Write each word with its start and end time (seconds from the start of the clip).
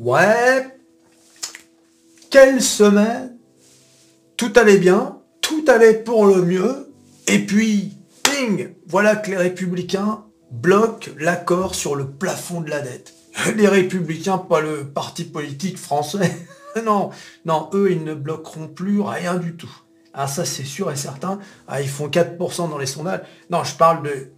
Ouais. 0.00 0.66
Quelle 2.30 2.62
semaine 2.62 3.36
Tout 4.38 4.50
allait 4.56 4.78
bien, 4.78 5.18
tout 5.42 5.62
allait 5.68 5.92
pour 5.92 6.24
le 6.24 6.40
mieux, 6.40 6.90
et 7.26 7.40
puis, 7.40 7.98
ping 8.22 8.74
Voilà 8.86 9.14
que 9.14 9.30
les 9.30 9.36
républicains 9.36 10.24
bloquent 10.50 11.10
l'accord 11.18 11.74
sur 11.74 11.96
le 11.96 12.06
plafond 12.06 12.62
de 12.62 12.70
la 12.70 12.80
dette. 12.80 13.12
Les 13.56 13.68
républicains, 13.68 14.38
pas 14.38 14.60
le 14.60 14.84
parti 14.84 15.24
politique 15.24 15.76
français. 15.76 16.34
non, 16.84 17.10
non, 17.44 17.68
eux, 17.74 17.92
ils 17.92 18.02
ne 18.02 18.14
bloqueront 18.14 18.68
plus 18.68 19.02
rien 19.02 19.34
du 19.34 19.54
tout. 19.54 19.70
Ah, 20.14 20.26
ça, 20.26 20.46
c'est 20.46 20.64
sûr 20.64 20.90
et 20.90 20.96
certain. 20.96 21.40
Ah, 21.68 21.82
ils 21.82 21.88
font 21.88 22.08
4% 22.08 22.70
dans 22.70 22.78
les 22.78 22.86
sondages. 22.86 23.20
Non, 23.50 23.64
je 23.64 23.74
parle 23.74 24.02
de, 24.02 24.32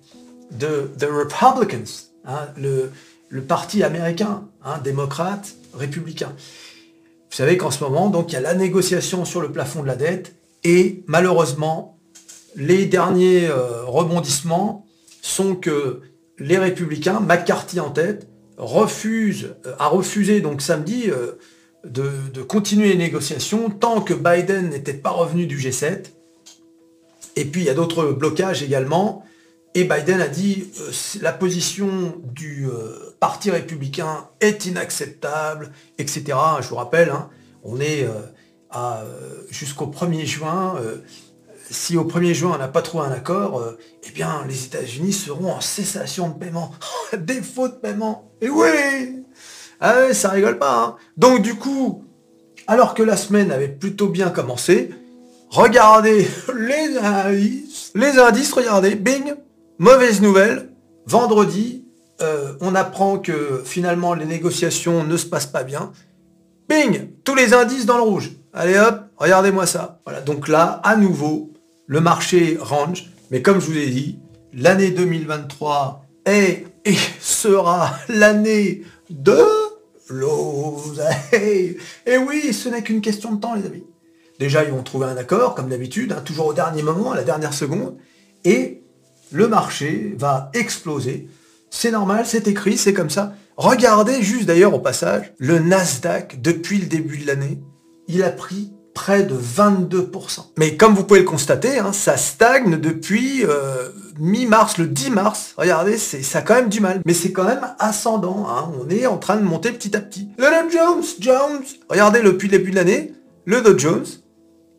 de 0.58 0.90
The 0.98 1.08
Republicans, 1.08 2.10
hein, 2.26 2.48
le, 2.56 2.90
le 3.32 3.40
parti 3.40 3.82
américain, 3.82 4.46
hein, 4.62 4.78
démocrate, 4.84 5.54
républicain. 5.72 6.34
Vous 7.30 7.36
savez 7.36 7.56
qu'en 7.56 7.70
ce 7.70 7.82
moment, 7.82 8.10
donc, 8.10 8.30
il 8.30 8.34
y 8.34 8.36
a 8.36 8.42
la 8.42 8.52
négociation 8.52 9.24
sur 9.24 9.40
le 9.40 9.50
plafond 9.50 9.80
de 9.80 9.86
la 9.86 9.96
dette 9.96 10.34
et 10.64 11.02
malheureusement, 11.06 11.98
les 12.56 12.84
derniers 12.84 13.46
euh, 13.46 13.86
rebondissements 13.86 14.86
sont 15.22 15.54
que 15.54 16.02
les 16.38 16.58
républicains, 16.58 17.20
McCarthy 17.20 17.80
en 17.80 17.88
tête, 17.88 18.28
refusent, 18.58 19.54
euh, 19.64 19.72
a 19.78 19.88
refusé 19.88 20.42
donc 20.42 20.60
samedi 20.60 21.04
euh, 21.08 21.38
de, 21.84 22.10
de, 22.34 22.42
continuer 22.42 22.90
les 22.90 22.98
négociations 22.98 23.70
tant 23.70 24.02
que 24.02 24.12
Biden 24.12 24.68
n'était 24.68 24.92
pas 24.92 25.10
revenu 25.10 25.46
du 25.46 25.56
G7. 25.56 26.04
Et 27.36 27.46
puis 27.46 27.62
il 27.62 27.64
y 27.64 27.70
a 27.70 27.74
d'autres 27.74 28.12
blocages 28.12 28.62
également. 28.62 29.24
Et 29.74 29.84
Biden 29.84 30.20
a 30.20 30.28
dit 30.28 30.70
euh, 30.80 30.90
la 31.22 31.32
position 31.32 32.20
du 32.24 32.66
euh, 32.66 33.14
Parti 33.20 33.50
républicain 33.50 34.28
est 34.40 34.66
inacceptable, 34.66 35.72
etc. 35.98 36.24
Je 36.60 36.68
vous 36.68 36.76
rappelle, 36.76 37.10
hein, 37.10 37.30
on 37.64 37.80
est 37.80 38.06
euh, 38.06 39.04
jusqu'au 39.50 39.86
1er 39.86 40.26
juin. 40.26 40.76
si 41.70 41.96
au 41.96 42.04
1er 42.04 42.34
juin 42.34 42.52
on 42.54 42.58
n'a 42.58 42.68
pas 42.68 42.82
trouvé 42.82 43.06
un 43.06 43.12
accord, 43.12 43.62
eh 44.02 44.10
bien 44.10 44.44
les 44.46 44.64
États-Unis 44.64 45.12
seront 45.12 45.52
en 45.52 45.60
cessation 45.60 46.28
de 46.28 46.38
paiement, 46.38 46.72
défaut 47.16 47.68
de 47.68 47.74
paiement. 47.74 48.30
Et 48.40 48.50
oui 48.50 49.22
ah 49.84 50.14
ça 50.14 50.30
rigole 50.30 50.58
pas. 50.58 50.84
Hein. 50.84 50.96
Donc 51.16 51.42
du 51.42 51.56
coup, 51.56 52.04
alors 52.68 52.94
que 52.94 53.02
la 53.02 53.16
semaine 53.16 53.50
avait 53.50 53.68
plutôt 53.68 54.08
bien 54.08 54.30
commencé, 54.30 54.90
regardez 55.50 56.28
les 56.54 56.96
indices. 56.98 57.90
Les 57.94 58.18
indices, 58.18 58.52
regardez, 58.52 58.94
bing, 58.94 59.34
Mauvaise 59.82 60.22
nouvelle, 60.22 60.68
vendredi, 61.06 61.84
euh, 62.20 62.52
on 62.60 62.76
apprend 62.76 63.18
que 63.18 63.62
finalement 63.64 64.14
les 64.14 64.26
négociations 64.26 65.02
ne 65.02 65.16
se 65.16 65.26
passent 65.26 65.48
pas 65.48 65.64
bien. 65.64 65.90
Bing 66.68 67.08
Tous 67.24 67.34
les 67.34 67.52
indices 67.52 67.84
dans 67.84 67.96
le 67.96 68.04
rouge. 68.04 68.30
Allez 68.52 68.78
hop, 68.78 69.00
regardez-moi 69.16 69.66
ça. 69.66 70.00
Voilà, 70.04 70.20
donc 70.20 70.46
là, 70.46 70.80
à 70.84 70.94
nouveau, 70.94 71.52
le 71.88 72.00
marché 72.00 72.58
range. 72.60 73.10
Mais 73.32 73.42
comme 73.42 73.60
je 73.60 73.66
vous 73.66 73.72
l'ai 73.72 73.88
dit, 73.88 74.20
l'année 74.52 74.92
2023 74.92 76.06
est 76.26 76.64
et 76.84 76.94
sera 77.18 77.92
l'année 78.08 78.84
de 79.10 79.44
l'oseille. 80.08 81.76
Et 82.06 82.18
oui, 82.18 82.52
ce 82.52 82.68
n'est 82.68 82.82
qu'une 82.82 83.00
question 83.00 83.32
de 83.32 83.40
temps, 83.40 83.56
les 83.56 83.66
amis. 83.66 83.84
Déjà, 84.38 84.62
ils 84.62 84.70
vont 84.70 84.84
trouver 84.84 85.06
un 85.06 85.16
accord, 85.16 85.56
comme 85.56 85.70
d'habitude, 85.70 86.12
hein, 86.12 86.22
toujours 86.24 86.46
au 86.46 86.54
dernier 86.54 86.84
moment, 86.84 87.10
à 87.10 87.16
la 87.16 87.24
dernière 87.24 87.52
seconde. 87.52 87.96
Et 88.44 88.81
le 89.32 89.48
marché 89.48 90.14
va 90.18 90.50
exploser. 90.54 91.28
C'est 91.70 91.90
normal, 91.90 92.24
c'est 92.26 92.46
écrit, 92.48 92.76
c'est 92.76 92.92
comme 92.92 93.10
ça. 93.10 93.34
Regardez 93.56 94.22
juste 94.22 94.46
d'ailleurs 94.46 94.74
au 94.74 94.78
passage, 94.78 95.32
le 95.38 95.58
Nasdaq, 95.58 96.40
depuis 96.40 96.78
le 96.78 96.86
début 96.86 97.18
de 97.18 97.26
l'année, 97.26 97.60
il 98.08 98.22
a 98.22 98.30
pris 98.30 98.72
près 98.94 99.22
de 99.22 99.34
22%. 99.34 100.52
Mais 100.58 100.76
comme 100.76 100.94
vous 100.94 101.04
pouvez 101.04 101.20
le 101.20 101.26
constater, 101.26 101.78
hein, 101.78 101.92
ça 101.92 102.16
stagne 102.16 102.78
depuis 102.78 103.44
euh, 103.44 103.88
mi-mars, 104.18 104.78
le 104.78 104.86
10 104.86 105.10
mars. 105.10 105.54
Regardez, 105.56 105.96
ça 105.96 106.38
a 106.38 106.42
quand 106.42 106.54
même 106.54 106.68
du 106.68 106.80
mal. 106.80 107.00
Mais 107.06 107.14
c'est 107.14 107.32
quand 107.32 107.44
même 107.44 107.66
ascendant. 107.78 108.46
Hein. 108.48 108.70
On 108.80 108.88
est 108.90 109.06
en 109.06 109.18
train 109.18 109.36
de 109.36 109.42
monter 109.42 109.72
petit 109.72 109.96
à 109.96 110.00
petit. 110.00 110.28
Le 110.38 110.44
Dow 110.44 110.70
Jones, 110.70 111.04
Jones. 111.20 111.64
Regardez, 111.88 112.20
depuis 112.20 112.48
le 112.48 112.58
début 112.58 112.70
de 112.70 112.76
l'année, 112.76 113.12
le 113.46 113.60
Dow 113.62 113.78
Jones, 113.78 114.06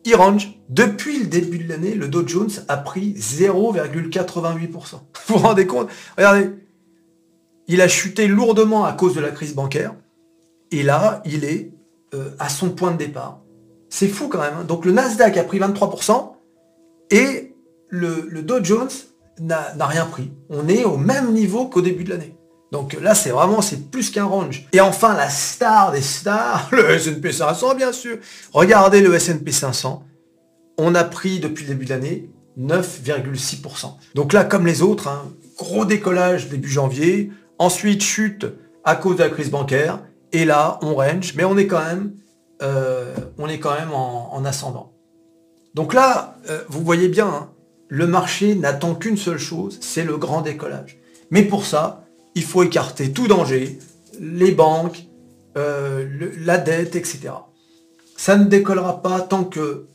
il 0.04 0.14
range. 0.14 0.53
Depuis 0.68 1.18
le 1.18 1.26
début 1.26 1.58
de 1.58 1.68
l'année, 1.68 1.94
le 1.94 2.08
Dow 2.08 2.26
Jones 2.26 2.50
a 2.68 2.76
pris 2.76 3.14
0,88%. 3.14 4.70
Vous 4.70 5.00
vous 5.26 5.38
rendez 5.38 5.66
compte? 5.66 5.88
Regardez, 6.16 6.50
il 7.68 7.80
a 7.80 7.88
chuté 7.88 8.26
lourdement 8.26 8.84
à 8.84 8.92
cause 8.92 9.14
de 9.14 9.20
la 9.20 9.30
crise 9.30 9.54
bancaire. 9.54 9.94
Et 10.70 10.82
là, 10.82 11.22
il 11.24 11.44
est 11.44 11.72
euh, 12.14 12.30
à 12.38 12.48
son 12.48 12.70
point 12.70 12.92
de 12.92 12.96
départ. 12.96 13.40
C'est 13.90 14.08
fou 14.08 14.28
quand 14.28 14.40
même. 14.40 14.54
Hein. 14.60 14.64
Donc 14.64 14.84
le 14.84 14.92
Nasdaq 14.92 15.36
a 15.36 15.44
pris 15.44 15.58
23% 15.58 16.32
et 17.10 17.54
le, 17.88 18.26
le 18.28 18.42
Dow 18.42 18.62
Jones 18.62 18.90
n'a 19.40 19.86
rien 19.86 20.06
pris. 20.06 20.32
On 20.48 20.68
est 20.68 20.84
au 20.84 20.96
même 20.96 21.32
niveau 21.32 21.66
qu'au 21.66 21.80
début 21.80 22.04
de 22.04 22.10
l'année. 22.10 22.36
Donc 22.74 22.96
là, 23.00 23.14
c'est 23.14 23.30
vraiment, 23.30 23.62
c'est 23.62 23.88
plus 23.88 24.10
qu'un 24.10 24.24
range. 24.24 24.66
Et 24.72 24.80
enfin, 24.80 25.14
la 25.14 25.30
star 25.30 25.92
des 25.92 26.00
stars, 26.00 26.68
le 26.72 26.90
S&P 26.90 27.30
500, 27.30 27.76
bien 27.76 27.92
sûr. 27.92 28.18
Regardez 28.52 29.00
le 29.00 29.14
S&P 29.14 29.52
500. 29.52 30.02
On 30.78 30.94
a 30.94 31.04
pris 31.04 31.40
depuis 31.40 31.64
le 31.64 31.70
début 31.70 31.84
de 31.84 31.90
l'année 31.90 32.28
9,6%. 32.58 33.94
Donc 34.14 34.32
là, 34.32 34.44
comme 34.44 34.66
les 34.66 34.82
autres, 34.82 35.08
hein, 35.08 35.32
gros 35.58 35.84
décollage 35.84 36.48
début 36.48 36.68
janvier. 36.68 37.30
Ensuite, 37.58 38.02
chute 38.02 38.46
à 38.84 38.96
cause 38.96 39.16
de 39.16 39.22
la 39.22 39.30
crise 39.30 39.50
bancaire. 39.50 40.00
Et 40.32 40.44
là, 40.44 40.78
on 40.82 40.94
range, 40.94 41.34
mais 41.36 41.44
on 41.44 41.56
est 41.56 41.66
quand 41.66 41.84
même, 41.84 42.14
euh, 42.62 43.14
on 43.38 43.48
est 43.48 43.58
quand 43.58 43.74
même 43.74 43.92
en, 43.92 44.44
ascendant. 44.44 44.92
Donc 45.74 45.94
là, 45.94 46.38
euh, 46.50 46.62
vous 46.68 46.82
voyez 46.82 47.08
bien, 47.08 47.28
hein, 47.28 47.50
le 47.88 48.06
marché 48.06 48.54
n'attend 48.54 48.94
qu'une 48.94 49.16
seule 49.16 49.38
chose, 49.38 49.78
c'est 49.80 50.04
le 50.04 50.16
grand 50.16 50.42
décollage. 50.42 50.98
Mais 51.30 51.42
pour 51.42 51.64
ça, 51.64 52.04
il 52.34 52.42
faut 52.42 52.62
écarter 52.62 53.12
tout 53.12 53.28
danger, 53.28 53.78
les 54.20 54.50
banques, 54.50 55.06
euh, 55.56 56.08
la 56.40 56.58
dette, 56.58 56.96
etc. 56.96 57.30
Ça 58.16 58.36
ne 58.36 58.44
décollera 58.44 59.02
pas 59.02 59.20
tant 59.20 59.44
que 59.44 59.86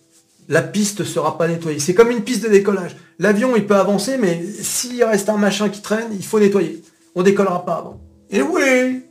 la 0.49 0.61
piste 0.61 0.99
ne 0.99 1.05
sera 1.05 1.37
pas 1.37 1.47
nettoyée. 1.47 1.79
C'est 1.79 1.93
comme 1.93 2.11
une 2.11 2.23
piste 2.23 2.43
de 2.43 2.49
décollage. 2.49 2.97
L'avion, 3.19 3.55
il 3.55 3.65
peut 3.65 3.75
avancer, 3.75 4.17
mais 4.17 4.43
s'il 4.61 5.01
reste 5.03 5.29
un 5.29 5.37
machin 5.37 5.69
qui 5.69 5.81
traîne, 5.81 6.09
il 6.11 6.25
faut 6.25 6.39
nettoyer. 6.39 6.83
On 7.15 7.23
décollera 7.23 7.65
pas 7.65 7.75
avant. 7.75 8.01
Et 8.29 8.41
oui 8.41 9.03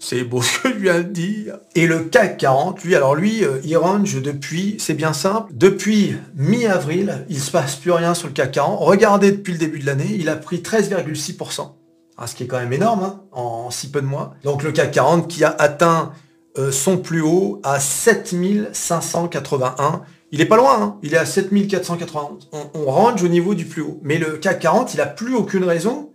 c'est 0.00 0.24
beau 0.24 0.42
ce 0.42 0.58
que 0.60 0.68
je 0.68 0.78
viens 0.78 1.00
de 1.00 1.08
dire. 1.08 1.58
Et 1.74 1.86
le 1.86 2.00
CAC 2.00 2.36
40, 2.38 2.84
lui, 2.84 2.94
alors 2.94 3.14
lui, 3.14 3.44
euh, 3.44 3.58
il 3.64 3.76
range 3.76 4.22
depuis, 4.22 4.76
c'est 4.78 4.94
bien 4.94 5.12
simple, 5.12 5.52
depuis 5.54 6.16
mi-avril, 6.36 7.26
il 7.28 7.40
se 7.40 7.50
passe 7.50 7.76
plus 7.76 7.90
rien 7.90 8.14
sur 8.14 8.28
le 8.28 8.34
CAC 8.34 8.52
40. 8.52 8.78
Regardez 8.80 9.32
depuis 9.32 9.52
le 9.52 9.58
début 9.58 9.80
de 9.80 9.86
l'année, 9.86 10.16
il 10.18 10.28
a 10.28 10.36
pris 10.36 10.58
13,6%. 10.58 11.72
Ah, 12.16 12.26
ce 12.26 12.34
qui 12.34 12.44
est 12.44 12.46
quand 12.46 12.58
même 12.58 12.72
énorme 12.72 13.04
hein, 13.04 13.20
en 13.32 13.70
si 13.70 13.90
peu 13.90 14.00
de 14.00 14.06
mois. 14.06 14.34
Donc 14.42 14.62
le 14.62 14.72
CAC 14.72 14.92
40 14.92 15.28
qui 15.28 15.44
a 15.44 15.54
atteint 15.58 16.12
euh, 16.58 16.72
son 16.72 16.96
plus 16.98 17.20
haut 17.20 17.60
à 17.62 17.78
7581. 17.78 20.02
Il 20.30 20.40
est 20.40 20.46
pas 20.46 20.56
loin, 20.56 20.82
hein. 20.82 20.98
il 21.02 21.14
est 21.14 21.18
à 21.18 21.24
7491. 21.24 22.48
On, 22.52 22.58
on, 22.74 22.84
range 22.84 23.22
au 23.22 23.28
niveau 23.28 23.54
du 23.54 23.64
plus 23.64 23.82
haut. 23.82 23.98
Mais 24.02 24.18
le 24.18 24.36
CAC 24.36 24.60
40, 24.60 24.94
il 24.94 25.00
a 25.00 25.06
plus 25.06 25.34
aucune 25.34 25.64
raison 25.64 26.10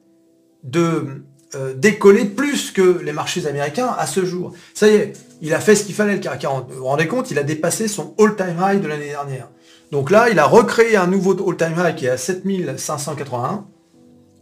de 0.64 1.24
euh, 1.56 1.74
décoller 1.76 2.26
plus 2.26 2.72
que 2.72 3.00
les 3.04 3.12
marchés 3.12 3.48
américains 3.48 3.94
à 3.98 4.06
ce 4.06 4.26
jour. 4.26 4.54
Ça 4.74 4.88
y 4.88 4.96
est, 4.96 5.14
il 5.42 5.54
a 5.54 5.60
fait 5.60 5.76
ce 5.76 5.84
qu'il 5.84 5.96
fallait 5.96 6.14
le 6.14 6.20
CAC 6.20 6.40
40. 6.40 6.70
Vous 6.70 6.80
vous 6.80 6.86
rendez 6.86 7.08
compte, 7.08 7.32
il 7.32 7.40
a 7.40 7.44
dépassé 7.44 7.88
son 7.88 8.14
all-time 8.20 8.58
high 8.62 8.82
de 8.82 8.88
l'année 8.88 9.10
dernière. 9.10 9.50
Donc 9.92 10.10
là, 10.10 10.30
il 10.30 10.40
a 10.40 10.46
recréé 10.46 10.96
un 10.96 11.08
nouveau 11.08 11.36
all-time 11.50 11.76
high 11.78 11.96
qui 11.96 12.06
est 12.06 12.10
à 12.10 12.18
7581. 12.18 13.66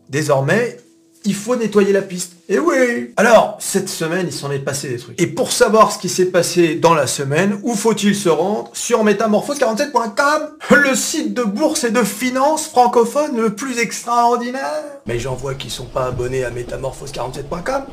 Désormais, 0.09 0.77
il 1.23 1.35
faut 1.35 1.55
nettoyer 1.55 1.93
la 1.93 2.01
piste. 2.01 2.33
Et 2.49 2.57
oui 2.59 3.13
Alors, 3.17 3.57
cette 3.59 3.89
semaine, 3.89 4.27
il 4.27 4.33
s'en 4.33 4.51
est 4.51 4.59
passé 4.59 4.89
des 4.89 4.97
trucs. 4.97 5.21
Et 5.21 5.27
pour 5.27 5.51
savoir 5.51 5.91
ce 5.91 5.99
qui 5.99 6.09
s'est 6.09 6.25
passé 6.31 6.75
dans 6.75 6.94
la 6.94 7.07
semaine, 7.07 7.59
où 7.63 7.75
faut-il 7.75 8.15
se 8.15 8.29
rendre 8.29 8.71
Sur 8.73 9.03
métamorphose47.com, 9.03 10.50
le 10.71 10.95
site 10.95 11.33
de 11.33 11.44
bourse 11.44 11.83
et 11.83 11.91
de 11.91 12.03
finance 12.03 12.68
francophone 12.68 13.39
le 13.39 13.53
plus 13.56 13.79
extraordinaire. 13.79 14.83
Mais 15.06 15.19
j'en 15.19 15.35
vois 15.35 15.53
qui 15.53 15.69
sont 15.69 15.85
pas 15.85 16.07
abonnés 16.07 16.44
à 16.44 16.51
métamorphose47.com. 16.51 17.83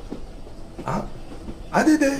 Hein? 0.86 1.04
Ah 1.72 1.84
Dédé 1.84 2.10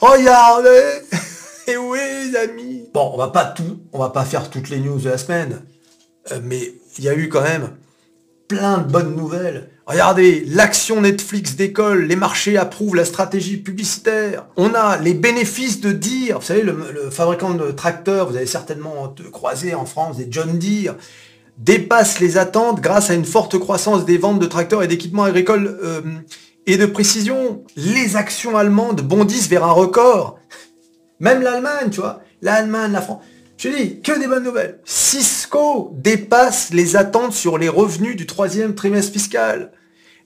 Regardez 0.00 1.02
Et 1.66 1.76
oui, 1.76 1.98
les 2.24 2.36
amis 2.36 2.88
Bon, 2.94 3.10
on 3.12 3.18
va 3.18 3.28
pas 3.28 3.44
tout, 3.44 3.80
on 3.92 3.98
va 3.98 4.08
pas 4.08 4.24
faire 4.24 4.48
toutes 4.48 4.70
les 4.70 4.78
news 4.78 4.98
de 4.98 5.10
la 5.10 5.18
semaine. 5.18 5.60
Euh, 6.32 6.40
mais 6.42 6.72
il 6.96 7.04
y 7.04 7.08
a 7.10 7.14
eu 7.14 7.28
quand 7.28 7.42
même 7.42 7.76
plein 8.48 8.78
de 8.78 8.90
bonnes 8.90 9.14
nouvelles. 9.14 9.68
Regardez, 9.88 10.44
l'action 10.46 11.00
Netflix 11.00 11.56
décolle, 11.56 12.04
les 12.04 12.14
marchés 12.14 12.58
approuvent 12.58 12.94
la 12.94 13.06
stratégie 13.06 13.56
publicitaire. 13.56 14.44
On 14.58 14.74
a 14.74 14.98
les 14.98 15.14
bénéfices 15.14 15.80
de 15.80 15.92
Deere, 15.92 16.40
vous 16.40 16.44
savez, 16.44 16.60
le, 16.60 17.08
fabricant 17.10 17.54
de 17.54 17.70
tracteurs, 17.70 18.28
vous 18.28 18.36
avez 18.36 18.44
certainement 18.44 19.14
croisé 19.32 19.74
en 19.74 19.86
France 19.86 20.18
des 20.18 20.26
John 20.30 20.58
Deere, 20.58 20.94
dépasse 21.56 22.20
les 22.20 22.36
attentes 22.36 22.82
grâce 22.82 23.08
à 23.08 23.14
une 23.14 23.24
forte 23.24 23.58
croissance 23.58 24.04
des 24.04 24.18
ventes 24.18 24.40
de 24.40 24.44
tracteurs 24.44 24.82
et 24.82 24.88
d'équipements 24.88 25.24
agricoles 25.24 25.78
euh, 25.82 26.02
et 26.66 26.76
de 26.76 26.84
précision. 26.84 27.64
Les 27.74 28.14
actions 28.16 28.58
allemandes 28.58 29.00
bondissent 29.00 29.48
vers 29.48 29.64
un 29.64 29.72
record. 29.72 30.38
Même 31.18 31.40
l'Allemagne, 31.40 31.88
tu 31.90 32.00
vois. 32.00 32.20
L'Allemagne, 32.42 32.92
la 32.92 33.00
France. 33.00 33.22
Je 33.56 33.70
dis, 33.70 34.00
que 34.02 34.20
des 34.20 34.28
bonnes 34.28 34.44
nouvelles. 34.44 34.80
Cisco 34.84 35.92
dépasse 35.96 36.74
les 36.74 36.94
attentes 36.94 37.32
sur 37.32 37.56
les 37.56 37.70
revenus 37.70 38.16
du 38.16 38.26
troisième 38.26 38.74
trimestre 38.74 39.14
fiscal. 39.14 39.72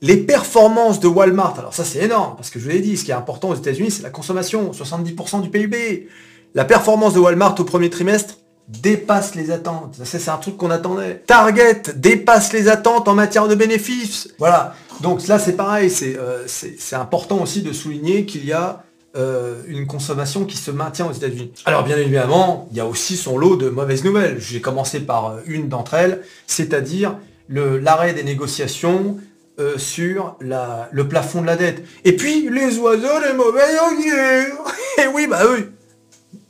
Les 0.02 0.16
performances 0.16 0.98
de 0.98 1.06
Walmart, 1.06 1.54
alors 1.60 1.72
ça 1.72 1.84
c'est 1.84 2.00
énorme, 2.00 2.34
parce 2.36 2.50
que 2.50 2.58
je 2.58 2.64
vous 2.64 2.70
l'ai 2.70 2.80
dit, 2.80 2.96
ce 2.96 3.04
qui 3.04 3.12
est 3.12 3.14
important 3.14 3.50
aux 3.50 3.54
États-Unis, 3.54 3.92
c'est 3.92 4.02
la 4.02 4.10
consommation, 4.10 4.72
70% 4.72 5.42
du 5.42 5.48
PIB. 5.48 6.08
La 6.54 6.64
performance 6.64 7.14
de 7.14 7.20
Walmart 7.20 7.54
au 7.60 7.64
premier 7.64 7.88
trimestre 7.88 8.34
dépasse 8.66 9.36
les 9.36 9.52
attentes. 9.52 10.00
C'est 10.02 10.28
un 10.28 10.38
truc 10.38 10.56
qu'on 10.56 10.70
attendait. 10.70 11.22
Target 11.26 11.82
dépasse 11.94 12.52
les 12.52 12.68
attentes 12.68 13.06
en 13.06 13.14
matière 13.14 13.46
de 13.46 13.54
bénéfices. 13.54 14.28
Voilà. 14.38 14.74
Donc 15.00 15.24
là 15.28 15.38
c'est 15.38 15.52
pareil, 15.52 15.88
c'est 15.88 16.16
euh, 16.18 16.46
important 16.92 17.40
aussi 17.40 17.62
de 17.62 17.72
souligner 17.72 18.26
qu'il 18.26 18.44
y 18.44 18.52
a 18.52 18.82
euh, 19.14 19.62
une 19.68 19.86
consommation 19.86 20.44
qui 20.46 20.56
se 20.56 20.72
maintient 20.72 21.06
aux 21.06 21.12
États-Unis. 21.12 21.52
Alors 21.64 21.84
bien 21.84 21.96
évidemment, 21.96 22.68
il 22.72 22.76
y 22.76 22.80
a 22.80 22.86
aussi 22.86 23.16
son 23.16 23.38
lot 23.38 23.54
de 23.54 23.68
mauvaises 23.68 24.02
nouvelles. 24.02 24.40
J'ai 24.40 24.60
commencé 24.60 24.98
par 24.98 25.26
euh, 25.26 25.40
une 25.46 25.68
d'entre 25.68 25.94
elles, 25.94 26.22
c'est-à-dire 26.48 27.16
l'arrêt 27.48 28.14
des 28.14 28.24
négociations 28.24 29.18
euh, 29.60 29.76
sur 29.76 30.36
le 30.40 31.02
plafond 31.02 31.42
de 31.42 31.46
la 31.46 31.56
dette. 31.56 31.84
Et 32.04 32.16
puis, 32.16 32.48
les 32.48 32.78
oiseaux, 32.78 33.20
les 33.26 33.34
mauvais 33.34 33.60
Et 34.98 35.06
oui, 35.14 35.26
bah 35.28 35.44
eux, 35.44 35.72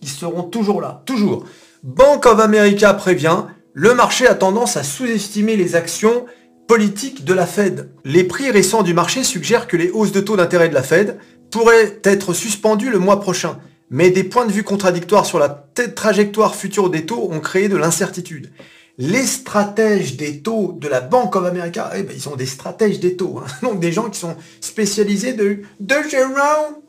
ils 0.00 0.08
seront 0.08 0.44
toujours 0.44 0.80
là, 0.80 1.02
toujours. 1.04 1.44
Bank 1.82 2.26
of 2.26 2.38
America 2.38 2.94
prévient, 2.94 3.44
le 3.74 3.94
marché 3.94 4.26
a 4.26 4.34
tendance 4.34 4.76
à 4.76 4.84
sous-estimer 4.84 5.56
les 5.56 5.74
actions 5.74 6.26
politiques 6.68 7.24
de 7.24 7.34
la 7.34 7.46
Fed. 7.46 7.90
Les 8.04 8.22
prix 8.22 8.50
récents 8.50 8.82
du 8.82 8.94
marché 8.94 9.24
suggèrent 9.24 9.66
que 9.66 9.76
les 9.76 9.90
hausses 9.90 10.12
de 10.12 10.20
taux 10.20 10.36
d'intérêt 10.36 10.68
de 10.68 10.74
la 10.74 10.82
Fed 10.82 11.18
pourraient 11.50 11.98
être 12.04 12.32
suspendues 12.34 12.90
le 12.90 12.98
mois 12.98 13.20
prochain. 13.20 13.58
Mais 13.90 14.10
des 14.10 14.24
points 14.24 14.46
de 14.46 14.52
vue 14.52 14.62
contradictoires 14.62 15.26
sur 15.26 15.38
la 15.38 15.66
trajectoire 15.94 16.54
future 16.54 16.88
des 16.88 17.04
taux 17.04 17.28
ont 17.30 17.40
créé 17.40 17.68
de 17.68 17.76
l'incertitude 17.76 18.52
les 18.98 19.24
stratèges 19.24 20.16
des 20.16 20.40
taux 20.40 20.76
de 20.78 20.86
la 20.86 21.00
Banque 21.00 21.34
of 21.36 21.46
America, 21.46 21.90
eh 21.96 22.02
ben, 22.02 22.12
ils 22.14 22.20
sont 22.20 22.36
des 22.36 22.46
stratèges 22.46 23.00
des 23.00 23.16
taux, 23.16 23.40
hein. 23.42 23.50
donc 23.62 23.80
des 23.80 23.92
gens 23.92 24.10
qui 24.10 24.20
sont 24.20 24.36
spécialisés 24.60 25.32
de, 25.32 25.60
de 25.80 25.94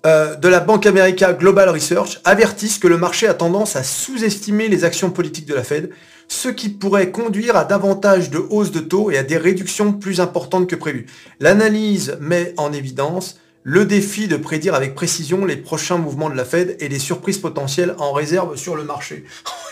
euh, 0.05 0.35
de 0.35 0.47
la 0.47 0.59
Banque 0.59 0.85
America 0.85 1.31
Global 1.33 1.69
Research, 1.69 2.19
avertissent 2.25 2.77
que 2.77 2.87
le 2.87 2.97
marché 2.97 3.27
a 3.27 3.33
tendance 3.33 3.75
à 3.75 3.83
sous-estimer 3.83 4.67
les 4.67 4.83
actions 4.83 5.11
politiques 5.11 5.45
de 5.45 5.55
la 5.55 5.63
Fed, 5.63 5.91
ce 6.27 6.49
qui 6.49 6.69
pourrait 6.69 7.11
conduire 7.11 7.55
à 7.55 7.63
davantage 7.63 8.29
de 8.29 8.39
hausses 8.49 8.71
de 8.71 8.79
taux 8.79 9.11
et 9.11 9.17
à 9.17 9.23
des 9.23 9.37
réductions 9.37 9.93
plus 9.93 10.19
importantes 10.19 10.67
que 10.67 10.75
prévu. 10.75 11.05
L'analyse 11.39 12.17
met 12.19 12.53
en 12.57 12.73
évidence 12.73 13.39
le 13.63 13.85
défi 13.85 14.27
de 14.27 14.35
prédire 14.35 14.75
avec 14.75 14.93
précision 14.93 15.45
les 15.45 15.55
prochains 15.55 15.97
mouvements 15.97 16.29
de 16.29 16.35
la 16.35 16.43
Fed 16.43 16.75
et 16.79 16.89
les 16.89 16.99
surprises 16.99 17.37
potentielles 17.37 17.95
en 17.97 18.11
réserve 18.11 18.57
sur 18.57 18.75
le 18.75 18.83
marché. 18.83 19.23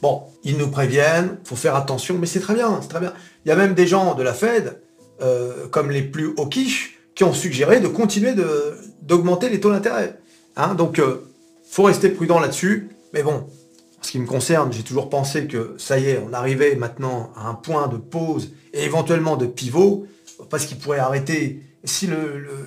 Bon, 0.00 0.22
ils 0.44 0.56
nous 0.56 0.68
préviennent, 0.68 1.38
faut 1.44 1.56
faire 1.56 1.76
attention, 1.76 2.18
mais 2.18 2.26
c'est 2.26 2.40
très 2.40 2.54
bien, 2.54 2.78
c'est 2.82 2.88
très 2.88 3.00
bien. 3.00 3.12
Il 3.44 3.48
y 3.48 3.52
a 3.52 3.56
même 3.56 3.74
des 3.74 3.86
gens 3.86 4.14
de 4.14 4.22
la 4.22 4.32
Fed, 4.32 4.80
euh, 5.20 5.68
comme 5.68 5.90
les 5.90 6.02
plus 6.02 6.34
hawkish, 6.38 6.98
qui 7.14 7.24
ont 7.24 7.32
suggéré 7.32 7.80
de 7.80 7.88
continuer 7.88 8.34
d'augmenter 9.02 9.48
les 9.48 9.60
taux 9.60 9.70
d'intérêt. 9.70 10.18
Hein, 10.56 10.74
donc, 10.74 10.98
euh, 10.98 11.28
faut 11.70 11.84
rester 11.84 12.08
prudent 12.08 12.40
là-dessus. 12.40 12.88
Mais 13.12 13.22
bon, 13.22 13.34
en 13.34 14.02
ce 14.02 14.10
qui 14.10 14.18
me 14.18 14.26
concerne, 14.26 14.72
j'ai 14.72 14.82
toujours 14.82 15.10
pensé 15.10 15.46
que 15.46 15.74
ça 15.78 15.98
y 15.98 16.08
est, 16.08 16.22
on 16.26 16.32
arrivait 16.32 16.74
maintenant 16.74 17.32
à 17.36 17.48
un 17.48 17.54
point 17.54 17.88
de 17.88 17.96
pause 17.96 18.52
et 18.72 18.84
éventuellement 18.84 19.36
de 19.36 19.46
pivot, 19.46 20.06
parce 20.50 20.64
qu'il 20.64 20.78
pourrait 20.78 20.98
arrêter 20.98 21.62
si 21.84 22.08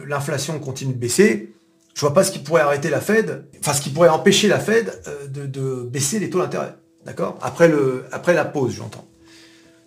l'inflation 0.07 0.60
continue 0.60 0.94
de 0.94 1.00
baisser, 1.00 1.54
je 1.95 2.01
vois 2.01 2.13
pas 2.13 2.24
ce 2.25 2.31
qui 2.31 2.39
pourrait 2.39 2.62
arrêter 2.62 2.89
la 2.89 3.00
Fed, 3.00 3.45
enfin 3.59 3.74
ce 3.74 3.81
qui 3.81 3.89
pourrait 3.89 4.09
empêcher 4.09 4.50
la 4.50 4.59
Fed 4.59 5.01
euh, 5.07 5.27
de, 5.27 5.83
baisser 5.89 6.19
les 6.19 6.30
taux 6.30 6.39
d'intérêt. 6.39 6.75
D'accord? 7.06 7.39
Après, 7.42 7.71
après 8.12 8.33
la 8.33 8.45
pause, 8.45 8.74
j'entends. 8.74 9.07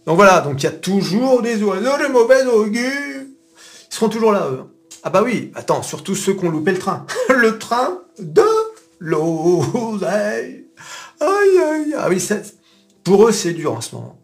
Donc 0.07 0.17
voilà, 0.17 0.41
donc 0.41 0.63
il 0.63 0.65
y 0.65 0.69
a 0.69 0.73
toujours 0.73 1.43
des 1.43 1.63
oiseaux 1.63 1.99
de 1.99 2.11
mauvaise 2.11 2.47
augure. 2.47 2.81
Ils 2.81 3.95
seront 3.95 4.09
toujours 4.09 4.33
là, 4.33 4.49
eux. 4.51 4.63
Ah 5.03 5.11
bah 5.11 5.23
oui, 5.23 5.53
attends, 5.55 5.83
surtout 5.83 6.15
ceux 6.15 6.33
qui 6.33 6.47
ont 6.47 6.51
loupé 6.51 6.73
le 6.73 6.79
train. 6.79 7.05
le 7.29 7.59
train 7.59 8.01
de 8.19 8.47
l'oseille. 9.01 10.67
Aïe, 11.21 11.59
aïe, 11.63 11.95
Ah 11.99 12.09
oui, 12.09 12.27
pour 13.05 13.29
eux, 13.29 13.33
c'est 13.33 13.53
dur 13.53 13.75
en 13.75 13.81
ce 13.81 13.95
moment. 13.95 14.19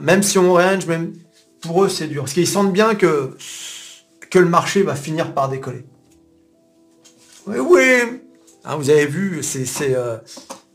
Même 0.00 0.22
si 0.22 0.38
on 0.38 0.52
range, 0.52 0.86
même 0.86 1.14
pour 1.60 1.84
eux, 1.84 1.88
c'est 1.88 2.06
dur. 2.06 2.22
Parce 2.22 2.34
qu'ils 2.34 2.46
sentent 2.46 2.72
bien 2.72 2.94
que 2.94 3.36
que 4.30 4.38
le 4.38 4.48
marché 4.48 4.84
va 4.84 4.94
finir 4.94 5.34
par 5.34 5.48
décoller. 5.48 5.84
Oui, 7.46 7.58
oui. 7.58 8.20
Hein, 8.64 8.76
vous 8.76 8.90
avez 8.90 9.06
vu, 9.06 9.40
euh, 9.80 10.18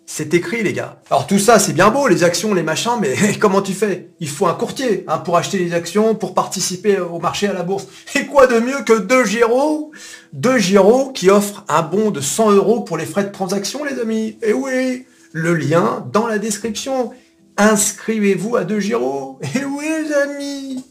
c'est 0.05 0.33
écrit, 0.33 0.63
les 0.63 0.73
gars. 0.73 0.99
Alors 1.09 1.27
tout 1.27 1.37
ça, 1.37 1.59
c'est 1.59 1.73
bien 1.73 1.89
beau, 1.89 2.07
les 2.07 2.23
actions, 2.23 2.53
les 2.53 2.63
machins, 2.63 2.97
mais 2.99 3.15
comment 3.39 3.61
tu 3.61 3.73
fais? 3.73 4.09
Il 4.19 4.29
faut 4.29 4.47
un 4.47 4.53
courtier 4.53 5.03
hein, 5.07 5.19
pour 5.19 5.37
acheter 5.37 5.59
les 5.59 5.73
actions, 5.73 6.15
pour 6.15 6.33
participer 6.33 6.99
au 6.99 7.19
marché 7.19 7.47
à 7.47 7.53
la 7.53 7.63
bourse. 7.63 7.87
Et 8.15 8.25
quoi 8.25 8.47
de 8.47 8.59
mieux 8.59 8.83
que 8.83 8.97
deux 8.97 9.25
Giro 9.25 9.91
Deux 10.33 10.57
Giro 10.57 11.11
qui 11.11 11.29
offrent 11.29 11.63
un 11.67 11.83
bon 11.83 12.09
de 12.09 12.21
100 12.21 12.51
euros 12.51 12.81
pour 12.81 12.97
les 12.97 13.05
frais 13.05 13.25
de 13.25 13.31
transaction, 13.31 13.83
les 13.83 13.99
amis? 13.99 14.37
Et 14.41 14.53
oui, 14.53 15.05
le 15.31 15.53
lien 15.53 16.05
dans 16.11 16.27
la 16.27 16.39
description. 16.39 17.11
Inscrivez-vous 17.57 18.55
à 18.55 18.63
deux 18.63 18.79
Giro. 18.79 19.39
Et 19.53 19.63
oui, 19.63 19.85
les 19.85 20.13
amis. 20.13 20.83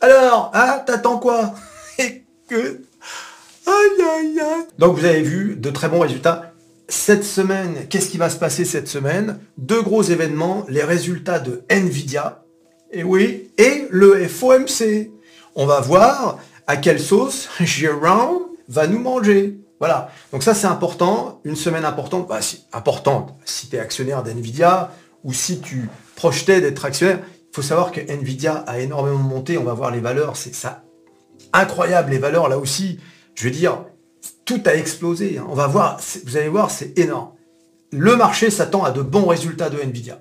Alors, 0.00 0.50
hein, 0.54 0.82
t'attends 0.86 1.18
quoi? 1.18 1.54
Que... 2.48 2.80
Aïe, 3.66 4.02
aïe, 4.02 4.40
aïe. 4.40 4.66
Donc 4.78 4.96
vous 4.96 5.04
avez 5.04 5.22
vu 5.22 5.56
de 5.56 5.70
très 5.70 5.88
bons 5.88 6.00
résultats. 6.00 6.52
Cette 6.88 7.24
semaine, 7.24 7.86
qu'est-ce 7.88 8.08
qui 8.08 8.18
va 8.18 8.30
se 8.30 8.36
passer 8.36 8.64
cette 8.64 8.88
semaine? 8.88 9.38
Deux 9.58 9.82
gros 9.82 10.02
événements, 10.02 10.64
les 10.68 10.84
résultats 10.84 11.40
de 11.40 11.62
Nvidia, 11.68 12.44
et 12.92 13.02
oui, 13.02 13.50
et 13.58 13.86
le 13.90 14.26
FOMC. 14.28 15.10
On 15.56 15.66
va 15.66 15.80
voir 15.80 16.38
à 16.66 16.76
quelle 16.76 17.00
sauce 17.00 17.48
Jérôme 17.60 18.42
va 18.68 18.86
nous 18.86 19.00
manger. 19.00 19.58
Voilà. 19.80 20.10
Donc 20.32 20.42
ça 20.42 20.54
c'est 20.54 20.68
important, 20.68 21.40
une 21.44 21.56
semaine 21.56 21.84
importante, 21.84 22.28
bah, 22.28 22.40
si, 22.40 22.64
importante, 22.72 23.34
si 23.44 23.68
tu 23.68 23.76
es 23.76 23.78
actionnaire 23.78 24.22
d'Nvidia 24.22 24.92
ou 25.24 25.32
si 25.32 25.60
tu 25.60 25.88
projetais 26.14 26.60
d'être 26.60 26.84
actionnaire, 26.84 27.20
il 27.50 27.54
faut 27.54 27.62
savoir 27.62 27.90
que 27.90 28.00
Nvidia 28.00 28.64
a 28.66 28.78
énormément 28.78 29.18
monté, 29.18 29.58
on 29.58 29.64
va 29.64 29.74
voir 29.74 29.90
les 29.90 30.00
valeurs, 30.00 30.36
c'est 30.36 30.54
ça 30.54 30.82
incroyable 31.52 32.10
les 32.10 32.18
valeurs 32.18 32.48
là 32.48 32.58
aussi. 32.58 32.98
Je 33.36 33.44
veux 33.44 33.50
dire, 33.50 33.84
tout 34.44 34.62
a 34.64 34.74
explosé. 34.74 35.38
Hein. 35.38 35.46
On 35.48 35.54
va 35.54 35.66
voir, 35.66 36.00
vous 36.24 36.36
allez 36.36 36.48
voir, 36.48 36.70
c'est 36.70 36.98
énorme. 36.98 37.32
Le 37.92 38.16
marché 38.16 38.50
s'attend 38.50 38.82
à 38.82 38.90
de 38.90 39.02
bons 39.02 39.26
résultats 39.26 39.70
de 39.70 39.78
Nvidia. 39.78 40.20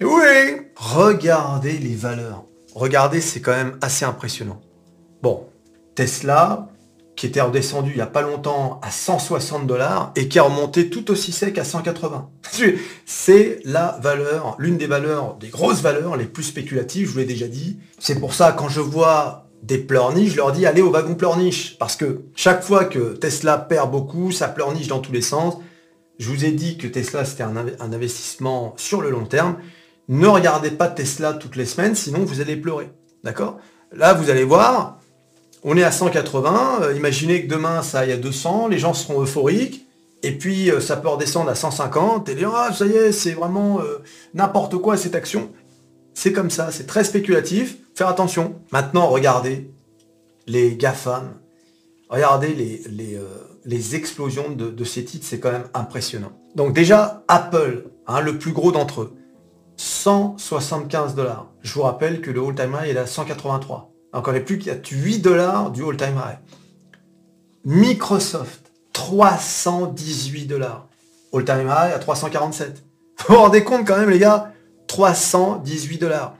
Oui 0.00 0.66
Regardez 0.76 1.78
les 1.78 1.94
valeurs. 1.94 2.44
Regardez, 2.74 3.20
c'est 3.20 3.40
quand 3.40 3.54
même 3.54 3.78
assez 3.80 4.04
impressionnant. 4.04 4.60
Bon, 5.22 5.46
Tesla, 5.94 6.68
qui 7.16 7.26
était 7.26 7.40
redescendu 7.40 7.90
il 7.90 7.96
n'y 7.96 8.02
a 8.02 8.06
pas 8.06 8.22
longtemps 8.22 8.80
à 8.82 8.90
160 8.90 9.66
dollars 9.66 10.12
et 10.16 10.28
qui 10.28 10.38
a 10.38 10.42
remonté 10.42 10.88
tout 10.88 11.10
aussi 11.10 11.32
sec 11.32 11.58
à 11.58 11.64
180. 11.64 12.30
C'est 13.06 13.60
la 13.64 13.98
valeur, 14.02 14.56
l'une 14.58 14.78
des 14.78 14.86
valeurs, 14.86 15.36
des 15.36 15.48
grosses 15.48 15.82
valeurs 15.82 16.16
les 16.16 16.24
plus 16.24 16.44
spéculatives, 16.44 17.06
je 17.06 17.12
vous 17.12 17.18
l'ai 17.18 17.24
déjà 17.26 17.46
dit. 17.46 17.78
C'est 17.98 18.18
pour 18.18 18.34
ça, 18.34 18.52
quand 18.52 18.68
je 18.68 18.80
vois 18.80 19.49
des 19.62 19.78
pleurniches, 19.78 20.32
je 20.32 20.36
leur 20.36 20.52
dis 20.52 20.66
allez 20.66 20.82
au 20.82 20.90
wagon 20.90 21.14
pleurniche. 21.14 21.76
Parce 21.78 21.96
que 21.96 22.22
chaque 22.34 22.62
fois 22.62 22.84
que 22.84 23.14
Tesla 23.14 23.58
perd 23.58 23.90
beaucoup, 23.90 24.32
ça 24.32 24.48
pleurniche 24.48 24.88
dans 24.88 25.00
tous 25.00 25.12
les 25.12 25.22
sens. 25.22 25.56
Je 26.18 26.28
vous 26.28 26.44
ai 26.44 26.52
dit 26.52 26.76
que 26.76 26.86
Tesla 26.86 27.24
c'était 27.24 27.42
un, 27.42 27.56
investissement 27.80 28.74
sur 28.76 29.00
le 29.00 29.10
long 29.10 29.24
terme. 29.24 29.56
Ne 30.08 30.26
regardez 30.26 30.70
pas 30.70 30.88
Tesla 30.88 31.34
toutes 31.34 31.56
les 31.56 31.66
semaines, 31.66 31.94
sinon 31.94 32.20
vous 32.24 32.40
allez 32.40 32.56
pleurer. 32.56 32.90
D'accord? 33.22 33.58
Là, 33.92 34.14
vous 34.14 34.30
allez 34.30 34.44
voir, 34.44 34.98
on 35.62 35.76
est 35.76 35.82
à 35.82 35.92
180. 35.92 36.80
Euh, 36.82 36.94
imaginez 36.94 37.46
que 37.46 37.50
demain 37.52 37.82
ça 37.82 38.00
aille 38.00 38.12
à 38.12 38.16
200, 38.16 38.68
les 38.68 38.78
gens 38.78 38.94
seront 38.94 39.22
euphoriques. 39.22 39.86
Et 40.22 40.32
puis 40.32 40.70
euh, 40.70 40.80
ça 40.80 40.96
peut 40.96 41.08
redescendre 41.08 41.50
à 41.50 41.54
150 41.54 42.28
et 42.28 42.34
dire 42.34 42.52
ah 42.54 42.72
ça 42.72 42.86
y 42.86 42.92
est, 42.92 43.12
c'est 43.12 43.32
vraiment 43.32 43.80
euh, 43.80 44.02
n'importe 44.34 44.76
quoi 44.76 44.96
cette 44.96 45.14
action. 45.14 45.50
C'est 46.22 46.34
comme 46.34 46.50
ça, 46.50 46.70
c'est 46.70 46.86
très 46.86 47.02
spéculatif. 47.02 47.78
Faire 47.94 48.08
attention. 48.08 48.56
Maintenant, 48.72 49.06
regardez 49.06 49.70
les 50.46 50.76
GAFAM. 50.76 51.32
Regardez 52.10 52.48
les, 52.48 53.16
euh, 53.16 53.94
explosions 53.94 54.50
de, 54.50 54.84
ces 54.84 55.02
titres, 55.02 55.24
c'est 55.26 55.40
quand 55.40 55.50
même 55.50 55.70
impressionnant. 55.72 56.32
Donc 56.54 56.74
déjà, 56.74 57.24
Apple, 57.26 57.86
hein, 58.06 58.20
le 58.20 58.36
plus 58.36 58.52
gros 58.52 58.70
d'entre 58.70 59.00
eux, 59.00 59.16
175 59.78 61.14
dollars. 61.14 61.46
Je 61.62 61.72
vous 61.72 61.80
rappelle 61.80 62.20
que 62.20 62.30
le 62.30 62.46
all-time 62.46 62.76
high 62.78 62.94
est 62.94 62.98
à 62.98 63.06
183. 63.06 63.90
Encore 64.12 64.34
et 64.34 64.44
plus 64.44 64.58
qu'il 64.58 64.70
y 64.70 64.76
a 64.76 64.78
8 64.78 65.20
dollars 65.20 65.70
du 65.70 65.82
all-time 65.82 66.16
high. 66.16 66.38
Microsoft, 67.64 68.72
318 68.92 70.44
dollars. 70.44 70.86
All-time 71.32 71.68
high 71.68 71.94
à 71.94 71.98
347. 71.98 72.84
Vous 73.20 73.34
vous 73.34 73.40
rendez 73.40 73.64
compte 73.64 73.86
quand 73.86 73.96
même 73.96 74.10
les 74.10 74.18
gars 74.18 74.52
318 74.90 75.98
dollars. 75.98 76.34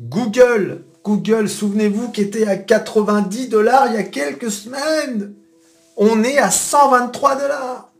Google, 0.00 0.84
Google, 1.04 1.48
souvenez-vous, 1.48 2.10
qui 2.10 2.22
était 2.22 2.44
à 2.44 2.56
90 2.56 3.48
dollars 3.48 3.86
il 3.86 3.94
y 3.94 3.98
a 3.98 4.02
quelques 4.02 4.50
semaines. 4.50 5.32
On 5.96 6.24
est 6.24 6.38
à 6.38 6.50
123 6.50 7.36
dollars. 7.36 7.92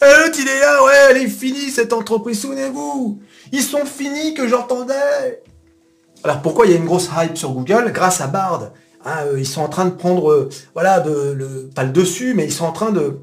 L'autre, 0.00 0.38
il 0.38 0.48
est 0.48 0.84
ouais, 0.84 0.92
elle 1.10 1.16
est 1.16 1.28
finie, 1.28 1.70
cette 1.72 1.92
entreprise, 1.92 2.40
souvenez-vous. 2.40 3.18
Ils 3.50 3.62
sont 3.62 3.84
finis 3.84 4.34
que 4.34 4.46
j'entendais. 4.46 5.42
Alors 6.22 6.40
pourquoi 6.40 6.66
il 6.66 6.72
y 6.72 6.74
a 6.74 6.78
une 6.78 6.84
grosse 6.84 7.08
hype 7.16 7.36
sur 7.36 7.50
Google? 7.50 7.90
Grâce 7.92 8.20
à 8.20 8.28
Bard. 8.28 8.70
Hein, 9.04 9.26
euh, 9.26 9.40
ils 9.40 9.46
sont 9.46 9.62
en 9.62 9.68
train 9.68 9.86
de 9.86 9.90
prendre, 9.90 10.30
euh, 10.30 10.48
voilà, 10.74 11.00
de, 11.00 11.32
le, 11.32 11.68
pas 11.74 11.82
le 11.82 11.90
dessus, 11.90 12.34
mais 12.34 12.44
ils 12.44 12.52
sont 12.52 12.64
en 12.64 12.72
train 12.72 12.92
de, 12.92 13.18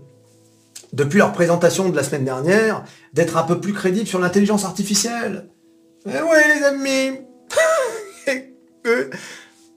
depuis 0.93 1.17
leur 1.17 1.33
présentation 1.33 1.89
de 1.89 1.95
la 1.95 2.03
semaine 2.03 2.23
dernière, 2.23 2.83
d'être 3.13 3.35
un 3.35 3.43
peu 3.43 3.59
plus 3.59 3.73
crédibles 3.73 4.07
sur 4.07 4.19
l'intelligence 4.19 4.63
artificielle. 4.63 5.49
Eh 6.05 6.21
ouais, 6.21 6.55
les 6.55 6.63
amis 6.63 7.19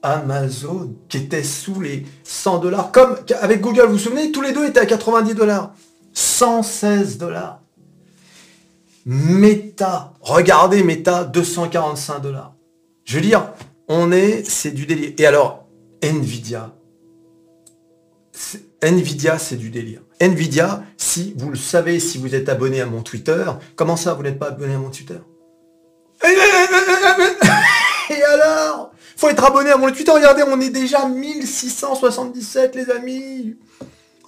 Amazon, 0.03 0.95
qui 1.09 1.17
était 1.17 1.43
sous 1.43 1.81
les 1.81 2.05
100 2.23 2.59
dollars, 2.59 2.91
comme 2.91 3.17
avec 3.41 3.61
Google, 3.61 3.87
vous 3.87 3.93
vous 3.93 3.97
souvenez, 3.97 4.31
tous 4.31 4.41
les 4.41 4.53
deux 4.53 4.65
étaient 4.65 4.79
à 4.79 4.85
90 4.85 5.33
dollars. 5.33 5.73
116 6.13 7.17
dollars. 7.17 7.61
Meta, 9.05 10.13
regardez 10.21 10.83
Meta, 10.83 11.23
245 11.23 12.19
dollars. 12.19 12.53
Je 13.05 13.15
veux 13.15 13.21
dire, 13.21 13.49
on 13.87 14.11
est, 14.11 14.43
c'est 14.47 14.71
du 14.71 14.85
délire. 14.85 15.13
Et 15.17 15.25
alors, 15.25 15.67
Nvidia. 16.01 16.73
Nvidia, 18.81 19.39
c'est 19.39 19.55
du 19.55 19.69
délire. 19.69 20.01
Nvidia, 20.19 20.83
si 20.97 21.33
vous 21.37 21.49
le 21.49 21.57
savez, 21.57 21.99
si 21.99 22.17
vous 22.17 22.33
êtes 22.33 22.49
abonné 22.49 22.81
à 22.81 22.85
mon 22.85 23.01
Twitter, 23.01 23.45
comment 23.75 23.95
ça, 23.95 24.13
vous 24.13 24.23
n'êtes 24.23 24.39
pas 24.39 24.47
abonné 24.47 24.73
à 24.73 24.77
mon 24.79 24.89
Twitter? 24.89 25.19
Et 28.09 28.23
alors? 28.23 28.91
Faut 29.15 29.29
être 29.29 29.43
abonné 29.43 29.71
à 29.71 29.77
mon 29.77 29.91
Twitter. 29.91 30.11
Regardez, 30.11 30.43
on 30.43 30.59
est 30.61 30.69
déjà 30.69 31.07
1677, 31.07 32.75
les 32.75 32.89
amis. 32.91 33.55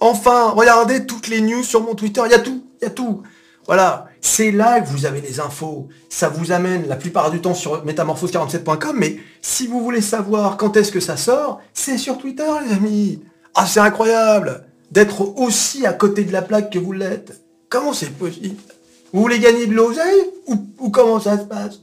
Enfin, 0.00 0.50
regardez 0.50 1.06
toutes 1.06 1.28
les 1.28 1.40
news 1.40 1.62
sur 1.62 1.82
mon 1.82 1.94
Twitter. 1.94 2.22
Il 2.26 2.32
y 2.32 2.34
a 2.34 2.40
tout, 2.40 2.64
il 2.80 2.84
y 2.84 2.88
a 2.88 2.90
tout. 2.90 3.22
Voilà, 3.66 4.06
c'est 4.20 4.50
là 4.50 4.80
que 4.80 4.88
vous 4.88 5.06
avez 5.06 5.20
les 5.20 5.38
infos. 5.38 5.88
Ça 6.08 6.28
vous 6.28 6.50
amène 6.50 6.88
la 6.88 6.96
plupart 6.96 7.30
du 7.30 7.40
temps 7.40 7.54
sur 7.54 7.84
métamorphose47.com, 7.84 8.96
mais 8.96 9.18
si 9.42 9.68
vous 9.68 9.80
voulez 9.80 10.00
savoir 10.00 10.56
quand 10.56 10.76
est-ce 10.76 10.90
que 10.90 10.98
ça 10.98 11.16
sort, 11.16 11.60
c'est 11.72 11.98
sur 11.98 12.18
Twitter, 12.18 12.50
les 12.66 12.74
amis. 12.74 13.22
Ah, 13.54 13.66
c'est 13.66 13.80
incroyable 13.80 14.66
d'être 14.90 15.38
aussi 15.38 15.86
à 15.86 15.92
côté 15.92 16.24
de 16.24 16.32
la 16.32 16.42
plaque 16.42 16.70
que 16.70 16.78
vous 16.78 16.92
l'êtes. 16.92 17.40
Comment 17.68 17.92
c'est 17.92 18.10
possible? 18.10 18.56
Vous 19.12 19.20
voulez 19.22 19.38
gagner 19.38 19.66
de 19.66 19.74
l'oseille? 19.74 20.30
Ou, 20.46 20.90
comment 20.90 21.20
ça 21.20 21.38
se 21.38 21.44
passe? 21.44 21.80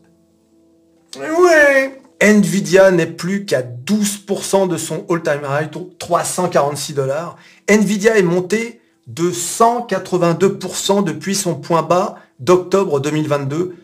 Ouais 1.18 2.00
Nvidia 2.20 2.92
n'est 2.92 3.06
plus 3.06 3.46
qu'à 3.46 3.62
12% 3.62 4.68
de 4.68 4.78
son 4.78 5.06
all-time 5.10 5.42
high, 5.48 5.70
346 6.00 6.94
dollars. 6.94 7.38
Nvidia 7.70 8.18
est 8.18 8.24
monté 8.24 8.82
de 9.06 9.32
182% 9.32 11.04
depuis 11.04 11.36
son 11.36 11.56
point 11.56 11.84
bas 11.84 12.16
d'octobre 12.40 13.00
2022, 13.00 13.76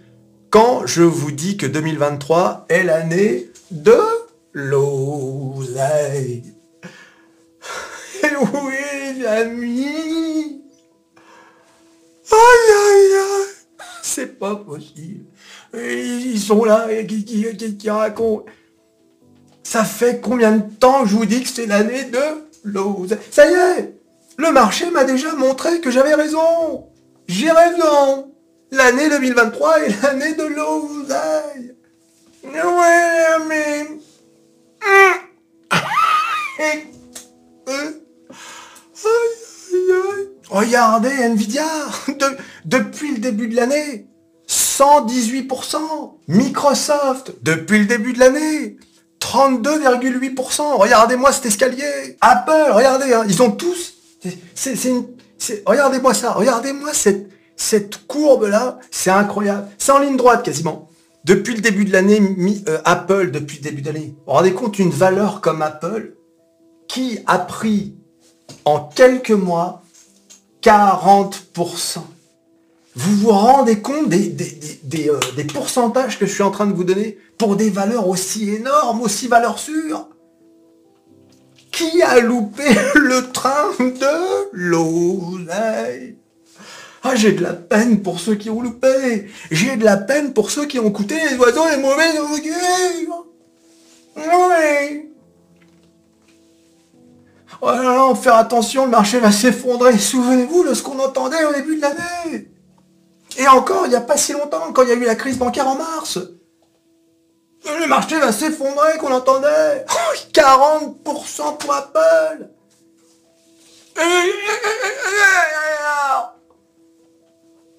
quand 0.50 0.86
je 0.86 1.04
vous 1.04 1.32
dis 1.32 1.58
que 1.58 1.66
2023 1.66 2.66
est 2.70 2.84
l'année 2.84 3.50
de 3.72 4.00
l'oseille. 4.52 6.44
Et 8.24 8.36
oui, 8.36 9.26
amis 9.26 10.62
Aïe, 12.32 12.72
aïe, 12.72 13.16
aïe 13.16 13.86
C'est 14.02 14.40
pas 14.40 14.56
possible. 14.56 15.26
Ils 15.74 16.40
sont 16.40 16.64
là, 16.64 16.88
qui, 17.08 17.26
qui, 17.26 17.78
qui 17.78 17.90
racontent. 17.90 18.46
Ça 19.64 19.84
fait 19.84 20.22
combien 20.22 20.54
de 20.54 20.74
temps 20.76 21.04
que 21.04 21.10
je 21.10 21.16
vous 21.16 21.26
dis 21.26 21.44
que 21.44 21.50
c'est 21.50 21.66
l'année 21.66 22.06
de 22.06 22.20
l'oseille 22.64 23.20
Ça 23.32 23.50
y 23.50 23.54
est 23.54 23.94
le 24.38 24.52
marché 24.52 24.90
m'a 24.90 25.04
déjà 25.04 25.34
montré 25.34 25.80
que 25.80 25.92
j'avais 25.92 26.16
raison. 26.16 26.88
J'ai 27.28 27.52
raison. 27.52 28.32
L'année 28.72 29.10
2023 29.10 29.82
est 29.82 30.02
l'année 30.02 30.34
de 30.34 30.44
l'oseille. 30.44 31.76
Ouais, 32.44 33.38
mais... 33.48 33.88
Regardez 40.54 41.10
Nvidia, 41.10 41.66
depuis 42.66 43.14
le 43.14 43.18
début 43.18 43.48
de 43.48 43.56
l'année, 43.56 44.06
118%. 44.48 45.78
Microsoft, 46.28 47.34
depuis 47.42 47.80
le 47.80 47.86
début 47.86 48.14
de 48.14 48.20
l'année, 48.20 48.78
32,8%. 49.20 50.78
Regardez-moi 50.78 51.32
cet 51.32 51.48
escalier. 51.48 52.18
Apple, 52.22 52.72
regardez, 52.72 53.12
hein, 53.14 53.24
ils 53.28 53.42
ont 53.42 53.50
tous 53.50 53.94
regardez-moi 55.66 56.14
ça, 56.14 56.34
regardez-moi 56.34 56.94
cette, 56.94 57.30
cette 57.56 58.06
courbe-là, 58.06 58.78
c'est 58.92 59.10
incroyable. 59.10 59.68
C'est 59.80 59.92
en 59.92 60.00
ligne 60.00 60.18
droite 60.18 60.46
quasiment. 60.46 60.88
Depuis 61.26 61.56
le 61.56 61.62
début 61.62 61.86
de 61.86 61.92
l'année, 61.92 62.22
euh, 62.68 62.78
Apple, 62.86 63.32
depuis 63.32 63.58
le 63.58 63.64
début 63.64 63.82
de 63.82 63.88
l'année, 63.88 64.14
vous 64.16 64.24
vous 64.28 64.32
rendez 64.34 64.54
compte 64.54 64.78
une 64.78 64.92
valeur 64.92 65.42
comme 65.42 65.64
Apple 65.64 66.14
qui 66.88 67.18
a 67.26 67.40
pris 67.40 67.96
en 68.66 68.82
quelques 68.82 69.32
mois 69.32 69.83
40%. 70.64 72.00
Vous 72.96 73.16
vous 73.18 73.32
rendez 73.32 73.80
compte 73.80 74.14
euh, 74.14 75.20
des, 75.36 75.44
pourcentages 75.46 76.18
que 76.18 76.26
je 76.26 76.34
suis 76.34 76.44
en 76.44 76.52
train 76.52 76.68
de 76.68 76.74
vous 76.74 76.84
donner 76.84 77.18
pour 77.38 77.56
des 77.56 77.70
valeurs 77.70 78.08
aussi 78.08 78.50
énormes, 78.52 79.02
aussi 79.02 79.28
valeurs 79.28 79.60
sûres? 79.60 80.08
Qui 81.72 82.02
a 82.04 82.20
loupé 82.20 82.64
le 82.96 83.32
train 83.32 83.72
de 83.80 84.50
l'oseille? 84.52 86.16
Ah, 87.04 87.16
j'ai 87.16 87.34
de 87.34 87.44
la 87.44 87.54
peine 87.54 88.02
pour 88.02 88.20
ceux 88.20 88.36
qui 88.36 88.50
ont 88.50 88.62
loupé. 88.62 89.28
J'ai 89.52 89.76
de 89.76 89.84
la 89.84 89.98
peine 89.98 90.32
pour 90.32 90.52
ceux 90.52 90.66
qui 90.66 90.80
ont 90.80 90.92
coûté 90.92 91.16
les 91.30 91.36
oiseaux 91.36 91.68
et 91.68 91.78
mauvais 91.78 92.20
augure. 92.20 93.26
Oui. 94.16 95.13
Oh 97.66 97.72
là 97.72 97.82
là, 97.82 98.14
faire 98.14 98.36
attention, 98.36 98.84
le 98.84 98.92
marché 98.92 99.22
va 99.22 99.32
s'effondrer. 99.32 99.98
Souvenez-vous 99.98 100.68
de 100.68 100.74
ce 100.74 100.84
qu'on 100.84 101.00
entendait 101.00 101.46
au 101.46 101.54
début 101.54 101.78
de 101.78 101.82
l'année. 101.82 102.52
Et 103.38 103.48
encore, 103.48 103.86
il 103.86 103.90
n'y 103.90 103.96
a 103.96 104.02
pas 104.02 104.18
si 104.18 104.34
longtemps, 104.34 104.74
quand 104.74 104.84
il 104.84 104.90
y 104.90 104.92
a 104.92 104.96
eu 104.96 105.06
la 105.06 105.16
crise 105.16 105.38
bancaire 105.38 105.70
en 105.70 105.76
mars. 105.76 106.20
Le 107.66 107.88
marché 107.88 108.20
va 108.20 108.34
s'effondrer 108.34 108.98
qu'on 109.00 109.14
entendait. 109.14 109.86
40% 110.34 111.58
pour 111.58 111.74
Apple. 111.74 112.50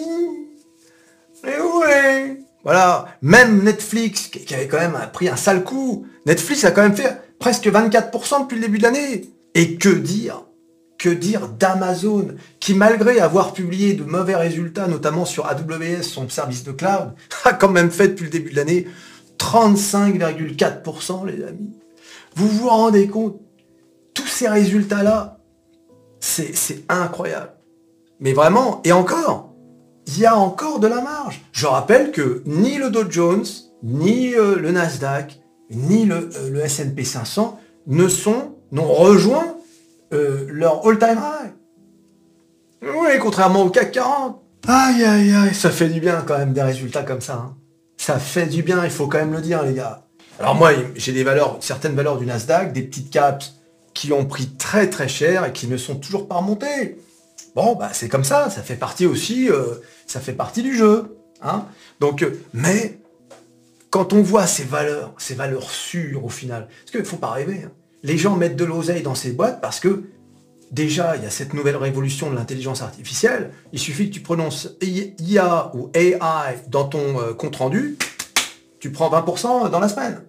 Eh 1.45 1.59
oui 1.61 2.45
Voilà, 2.63 3.05
même 3.21 3.63
Netflix, 3.63 4.27
qui 4.27 4.53
avait 4.55 4.67
quand 4.67 4.79
même 4.79 4.97
pris 5.11 5.29
un 5.29 5.35
sale 5.35 5.63
coup, 5.63 6.05
Netflix 6.25 6.63
a 6.63 6.71
quand 6.71 6.81
même 6.81 6.95
fait 6.95 7.17
presque 7.37 7.67
24% 7.67 8.43
depuis 8.43 8.55
le 8.55 8.61
début 8.61 8.77
de 8.77 8.83
l'année. 8.83 9.29
Et 9.53 9.75
que 9.75 9.89
dire? 9.89 10.43
Que 11.03 11.09
dire 11.09 11.49
d'Amazon, 11.49 12.29
qui 12.61 12.73
malgré 12.73 13.19
avoir 13.19 13.51
publié 13.51 13.93
de 13.93 14.05
mauvais 14.05 14.37
résultats, 14.37 14.87
notamment 14.87 15.25
sur 15.25 15.47
AWS, 15.47 16.01
son 16.03 16.29
service 16.29 16.63
de 16.63 16.71
cloud, 16.71 17.11
a 17.43 17.51
quand 17.51 17.67
même 17.67 17.91
fait 17.91 18.07
depuis 18.07 18.23
le 18.23 18.29
début 18.29 18.51
de 18.51 18.55
l'année 18.55 18.87
35,4%, 19.37 21.25
les 21.25 21.43
amis. 21.43 21.73
Vous 22.37 22.47
vous 22.47 22.69
rendez 22.69 23.09
compte 23.09 23.37
Tous 24.13 24.27
ces 24.27 24.47
résultats-là, 24.47 25.39
C'est 26.21 26.85
incroyable. 26.87 27.51
Mais 28.21 28.31
vraiment, 28.31 28.79
et 28.85 28.93
encore, 28.93 29.53
il 30.07 30.19
y 30.19 30.25
a 30.25 30.37
encore 30.37 30.79
de 30.79 30.87
la 30.87 31.01
marge. 31.01 31.41
Je 31.51 31.65
rappelle 31.65 32.13
que 32.13 32.43
ni 32.45 32.77
le 32.77 32.89
Dow 32.89 33.11
Jones, 33.11 33.43
ni 33.83 34.35
euh, 34.35 34.55
le 34.55 34.71
Nasdaq, 34.71 35.41
ni 35.69 36.05
le, 36.05 36.29
euh, 36.33 36.63
S&P 36.63 37.03
500 37.03 37.59
ne 37.87 38.07
sont, 38.07 38.55
n'ont 38.71 38.93
rejoint 38.93 39.52
euh, 40.13 40.47
leur 40.49 40.87
all-time 40.87 41.19
high. 41.19 41.51
Oui, 42.83 43.11
contrairement 43.19 43.63
au 43.63 43.69
CAC 43.69 43.91
40. 43.91 44.41
Aïe, 44.67 45.03
aïe, 45.03 45.33
aïe, 45.33 45.53
ça 45.53 45.71
fait 45.71 45.89
du 45.89 45.99
bien 45.99 46.23
quand 46.25 46.37
même 46.37 46.53
des 46.53 46.61
résultats 46.61 47.03
comme 47.03 47.21
ça. 47.21 47.33
Hein. 47.33 47.55
Ça 47.97 48.19
fait 48.19 48.45
du 48.45 48.63
bien, 48.63 48.83
il 48.83 48.91
faut 48.91 49.07
quand 49.07 49.17
même 49.17 49.33
le 49.33 49.41
dire, 49.41 49.63
les 49.63 49.73
gars. 49.73 50.05
Alors 50.39 50.55
moi, 50.55 50.71
j'ai 50.95 51.11
des 51.11 51.23
valeurs, 51.23 51.57
certaines 51.61 51.95
valeurs 51.95 52.17
du 52.17 52.25
Nasdaq, 52.25 52.73
des 52.73 52.81
petites 52.81 53.09
caps 53.09 53.53
qui 53.93 54.11
ont 54.11 54.25
pris 54.25 54.49
très 54.57 54.89
très 54.89 55.07
cher 55.07 55.45
et 55.45 55.53
qui 55.53 55.67
ne 55.67 55.77
sont 55.77 55.95
toujours 55.95 56.27
pas 56.27 56.35
remontées. 56.35 56.97
Bon, 57.55 57.75
bah 57.75 57.89
c'est 57.93 58.09
comme 58.09 58.23
ça, 58.23 58.49
ça 58.49 58.61
fait 58.61 58.75
partie 58.75 59.05
aussi, 59.05 59.49
euh, 59.49 59.75
ça 60.07 60.19
fait 60.19 60.33
partie 60.33 60.63
du 60.63 60.75
jeu. 60.75 61.17
Hein 61.41 61.65
Donc, 61.99 62.23
euh, 62.23 62.41
mais 62.53 62.99
quand 63.89 64.13
on 64.13 64.23
voit 64.23 64.47
ces 64.47 64.63
valeurs, 64.63 65.13
ces 65.17 65.35
valeurs 65.35 65.69
sûres 65.69 66.25
au 66.25 66.29
final, 66.29 66.67
parce 66.67 66.91
qu'il 66.91 67.01
ne 67.01 67.05
faut 67.05 67.17
pas 67.17 67.31
rêver, 67.31 67.61
hein. 67.65 67.71
Les 68.03 68.17
gens 68.17 68.35
mettent 68.35 68.57
de 68.57 68.65
l'oseille 68.65 69.01
dans 69.01 69.15
ces 69.15 69.31
boîtes 69.31 69.61
parce 69.61 69.79
que 69.79 70.03
déjà, 70.71 71.15
il 71.15 71.23
y 71.23 71.25
a 71.25 71.29
cette 71.29 71.53
nouvelle 71.53 71.77
révolution 71.77 72.29
de 72.29 72.35
l'intelligence 72.35 72.81
artificielle. 72.81 73.51
Il 73.71 73.79
suffit 73.79 74.09
que 74.09 74.13
tu 74.15 74.19
prononces 74.19 74.75
IA 74.81 75.71
ou 75.73 75.89
AI 75.93 76.59
dans 76.67 76.85
ton 76.85 77.19
euh, 77.19 77.33
compte 77.33 77.55
rendu, 77.55 77.97
tu 78.79 78.91
prends 78.91 79.09
20% 79.09 79.69
dans 79.69 79.79
la 79.79 79.87
semaine. 79.87 80.23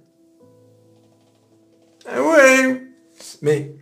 Eh 2.06 2.20
oui 2.20 2.80
Mais 3.42 3.74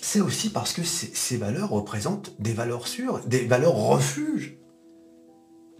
c'est 0.00 0.20
aussi 0.20 0.50
parce 0.50 0.72
que 0.72 0.82
ces 0.82 1.36
valeurs 1.36 1.70
représentent 1.70 2.34
des 2.38 2.52
valeurs 2.52 2.88
sûres, 2.88 3.20
des 3.26 3.46
valeurs 3.46 3.76
refuges. 3.76 4.56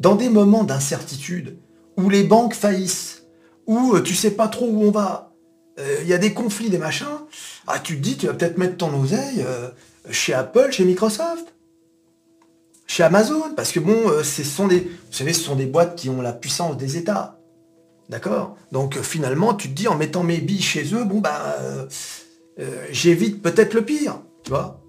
Dans 0.00 0.16
des 0.16 0.28
moments 0.28 0.64
d'incertitude, 0.64 1.58
où 1.96 2.10
les 2.10 2.24
banques 2.24 2.54
faillissent, 2.54 3.26
où 3.66 3.94
euh, 3.94 4.02
tu 4.02 4.14
sais 4.14 4.32
pas 4.32 4.48
trop 4.48 4.66
où 4.66 4.82
on 4.82 4.90
va, 4.90 5.33
il 5.78 6.06
y 6.06 6.12
a 6.12 6.18
des 6.18 6.32
conflits, 6.32 6.70
des 6.70 6.78
machins, 6.78 7.06
ah, 7.66 7.78
tu 7.78 7.96
te 7.96 8.00
dis, 8.02 8.16
tu 8.16 8.26
vas 8.26 8.34
peut-être 8.34 8.58
mettre 8.58 8.76
ton 8.76 8.94
oseille 9.00 9.44
euh, 9.46 9.68
chez 10.10 10.34
Apple, 10.34 10.70
chez 10.70 10.84
Microsoft, 10.84 11.54
chez 12.86 13.02
Amazon, 13.02 13.54
parce 13.56 13.72
que 13.72 13.80
bon, 13.80 14.22
ce 14.22 14.44
sont 14.44 14.68
des, 14.68 14.80
vous 14.80 15.12
savez, 15.12 15.32
ce 15.32 15.40
sont 15.40 15.56
des 15.56 15.66
boîtes 15.66 15.96
qui 15.96 16.10
ont 16.10 16.20
la 16.20 16.32
puissance 16.32 16.76
des 16.76 16.96
États. 16.96 17.38
D'accord? 18.10 18.56
Donc 18.70 19.00
finalement, 19.00 19.54
tu 19.54 19.68
te 19.68 19.74
dis 19.74 19.88
en 19.88 19.96
mettant 19.96 20.22
mes 20.22 20.38
billes 20.38 20.62
chez 20.62 20.94
eux, 20.94 21.04
bon 21.04 21.20
bah 21.20 21.56
euh, 21.60 21.86
euh, 22.60 22.86
j'évite 22.90 23.42
peut-être 23.42 23.74
le 23.74 23.84
pire, 23.84 24.20
tu 24.42 24.50
vois? 24.50 24.80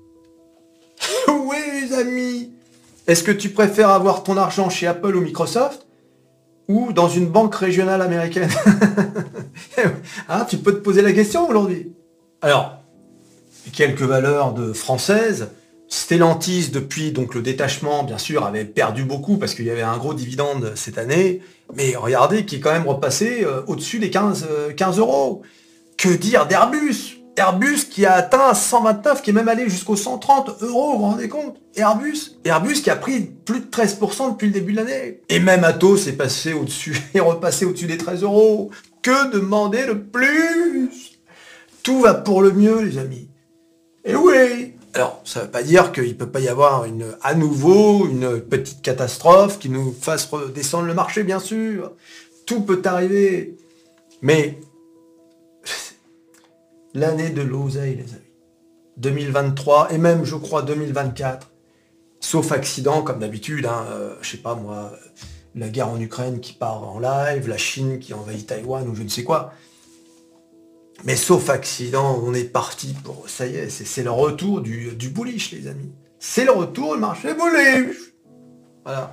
Oui 1.29 1.57
les 1.81 1.93
amis. 1.93 2.51
Est-ce 3.07 3.23
que 3.23 3.31
tu 3.31 3.49
préfères 3.49 3.89
avoir 3.89 4.23
ton 4.23 4.35
argent 4.35 4.69
chez 4.69 4.87
Apple 4.87 5.15
ou 5.15 5.21
Microsoft? 5.21 5.85
Ou 6.67 6.91
dans 6.93 7.09
une 7.09 7.27
banque 7.27 7.55
régionale 7.55 8.01
américaine 8.01 8.49
hein, 10.29 10.45
Tu 10.49 10.57
peux 10.57 10.73
te 10.73 10.79
poser 10.79 11.01
la 11.01 11.13
question 11.13 11.47
aujourd'hui. 11.47 11.91
Alors, 12.41 12.79
quelques 13.73 14.01
valeurs 14.01 14.53
de 14.53 14.73
françaises. 14.73 15.49
Stellantis, 15.87 16.69
depuis 16.71 17.11
donc 17.11 17.35
le 17.35 17.41
détachement, 17.41 18.03
bien 18.03 18.17
sûr, 18.17 18.43
avait 18.43 18.65
perdu 18.65 19.03
beaucoup 19.03 19.37
parce 19.37 19.53
qu'il 19.53 19.65
y 19.65 19.69
avait 19.69 19.83
un 19.83 19.97
gros 19.97 20.15
dividende 20.15 20.73
cette 20.75 20.97
année. 20.97 21.41
Mais 21.75 21.95
regardez, 21.95 22.45
qui 22.45 22.55
est 22.55 22.59
quand 22.59 22.71
même 22.71 22.87
repassé 22.87 23.43
euh, 23.43 23.61
au-dessus 23.67 23.99
des 23.99 24.09
15, 24.09 24.47
15 24.75 24.97
euh, 24.97 25.01
euros. 25.01 25.43
Que 25.97 26.09
dire 26.09 26.47
d'Airbus? 26.47 27.14
Airbus 27.37 27.89
qui 27.89 28.05
a 28.05 28.13
atteint 28.13 28.53
129, 28.53 29.21
qui 29.21 29.31
est 29.31 29.33
même 29.33 29.49
allé 29.49 29.69
jusqu'aux 29.69 29.95
130 29.95 30.63
euros, 30.63 30.93
vous 30.93 30.99
vous 30.99 31.05
rendez 31.05 31.27
compte? 31.27 31.57
Airbus? 31.75 32.37
Airbus 32.45 32.81
qui 32.81 32.89
a 32.89 32.95
pris 32.95 33.21
plus 33.21 33.59
de 33.59 33.65
13% 33.65 34.31
depuis 34.31 34.47
le 34.47 34.53
début 34.53 34.71
de 34.71 34.77
l'année. 34.77 35.21
Et 35.27 35.39
même 35.39 35.63
Atos 35.63 36.07
est 36.07 36.13
passé 36.13 36.53
au-dessus, 36.53 36.97
est 37.13 37.19
repassé 37.19 37.65
au-dessus 37.65 37.87
des 37.87 37.97
13 37.97 38.23
euros. 38.23 38.71
Que 39.01 39.31
demander 39.31 39.85
de 39.85 39.93
plus? 39.93 40.89
Tout 41.83 42.01
va 42.01 42.13
pour 42.13 42.41
le 42.41 42.51
mieux, 42.51 42.81
les 42.81 42.97
amis. 42.97 43.29
Et 44.03 44.15
oui 44.15 44.71
alors, 44.95 45.19
ça 45.25 45.41
ne 45.41 45.45
veut 45.45 45.51
pas 45.51 45.61
dire 45.61 45.91
qu'il 45.91 46.07
ne 46.07 46.13
peut 46.13 46.29
pas 46.29 46.39
y 46.39 46.47
avoir 46.47 46.85
une, 46.85 47.17
à 47.21 47.35
nouveau 47.35 48.07
une 48.07 48.39
petite 48.39 48.81
catastrophe 48.81 49.59
qui 49.59 49.67
nous 49.67 49.91
fasse 49.91 50.23
redescendre 50.27 50.85
le 50.85 50.93
marché, 50.93 51.23
bien 51.23 51.39
sûr. 51.39 51.91
Tout 52.45 52.61
peut 52.61 52.81
arriver. 52.85 53.57
Mais 54.21 54.57
l'année 56.95 57.29
de 57.29 57.41
l'oseille, 57.41 57.95
les 57.95 58.13
amis. 58.13 58.21
2023 58.97 59.93
et 59.93 59.97
même, 59.97 60.25
je 60.25 60.35
crois, 60.35 60.61
2024. 60.63 61.51
Sauf 62.21 62.51
accident, 62.51 63.03
comme 63.03 63.19
d'habitude, 63.19 63.65
hein, 63.65 63.85
euh, 63.91 64.15
je 64.21 64.31
sais 64.31 64.37
pas 64.37 64.55
moi, 64.55 64.93
la 65.53 65.69
guerre 65.69 65.89
en 65.89 65.99
Ukraine 65.99 66.39
qui 66.39 66.53
part 66.53 66.83
en 66.83 66.99
live, 66.99 67.47
la 67.47 67.57
Chine 67.57 67.99
qui 67.99 68.13
envahit 68.13 68.47
Taïwan 68.47 68.87
ou 68.87 68.95
je 68.95 69.03
ne 69.03 69.09
sais 69.09 69.23
quoi. 69.23 69.53
Mais 71.03 71.15
sauf 71.15 71.49
accident, 71.49 72.19
on 72.23 72.33
est 72.33 72.45
parti 72.45 72.95
pour... 73.03 73.29
Ça 73.29 73.45
y 73.45 73.57
est, 73.57 73.69
c'est 73.69 74.03
le 74.03 74.11
retour 74.11 74.61
du, 74.61 74.95
du 74.95 75.09
bullish, 75.09 75.51
les 75.51 75.67
amis. 75.67 75.91
C'est 76.19 76.45
le 76.45 76.51
retour 76.51 76.95
du 76.95 77.01
marché 77.01 77.33
bullish. 77.33 77.97
Voilà. 78.83 79.11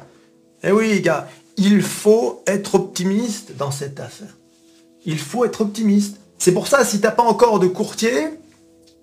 Et 0.63 0.69
eh 0.69 0.73
oui, 0.73 0.89
les 0.89 1.01
gars, 1.03 1.29
il 1.57 1.83
faut 1.83 2.43
être 2.47 2.77
optimiste 2.77 3.57
dans 3.57 3.73
cette 3.73 3.99
affaire. 3.99 4.39
Il 5.05 5.19
faut 5.19 5.45
être 5.45 5.61
optimiste. 5.61 6.22
C'est 6.43 6.51
pour 6.51 6.67
ça, 6.67 6.85
si 6.85 7.01
t'as 7.01 7.13
pas 7.13 7.23
encore 7.23 7.61
de 7.61 7.69
courtier, 7.69 8.31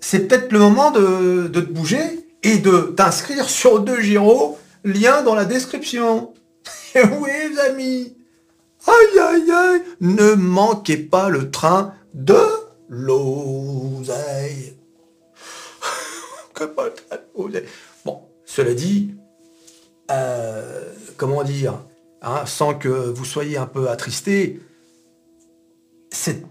c'est 0.02 0.28
peut-être 0.28 0.52
le 0.52 0.60
moment 0.60 0.92
de, 0.92 1.48
de, 1.48 1.62
te 1.62 1.72
bouger 1.72 2.28
et 2.44 2.58
de 2.58 2.94
t'inscrire 2.98 3.50
sur 3.50 3.80
deux 3.80 4.02
Giro, 4.02 4.58
lien 4.84 5.24
dans 5.24 5.36
la 5.36 5.46
description. 5.46 6.34
Eh 6.96 7.04
oui, 7.06 7.30
les 7.50 7.60
amis. 7.60 8.18
Aïe, 8.86 9.20
aïe, 9.20 9.52
aïe. 9.52 9.82
Ne 10.02 10.34
manquez 10.34 10.98
pas 11.12 11.30
le 11.30 11.50
train 11.50 11.94
de 12.14 12.44
l'oseille. 12.90 14.74
Bon, 18.04 18.20
cela 18.44 18.74
dit, 18.74 19.12
euh, 20.12 20.84
comment 21.16 21.46
dire, 21.46 21.80
hein, 22.22 22.46
sans 22.46 22.74
que 22.74 22.90
vous 22.90 23.24
soyez 23.24 23.58
un 23.58 23.66
peu 23.66 23.90
attristé, 23.90 24.60
c'est 26.12 26.44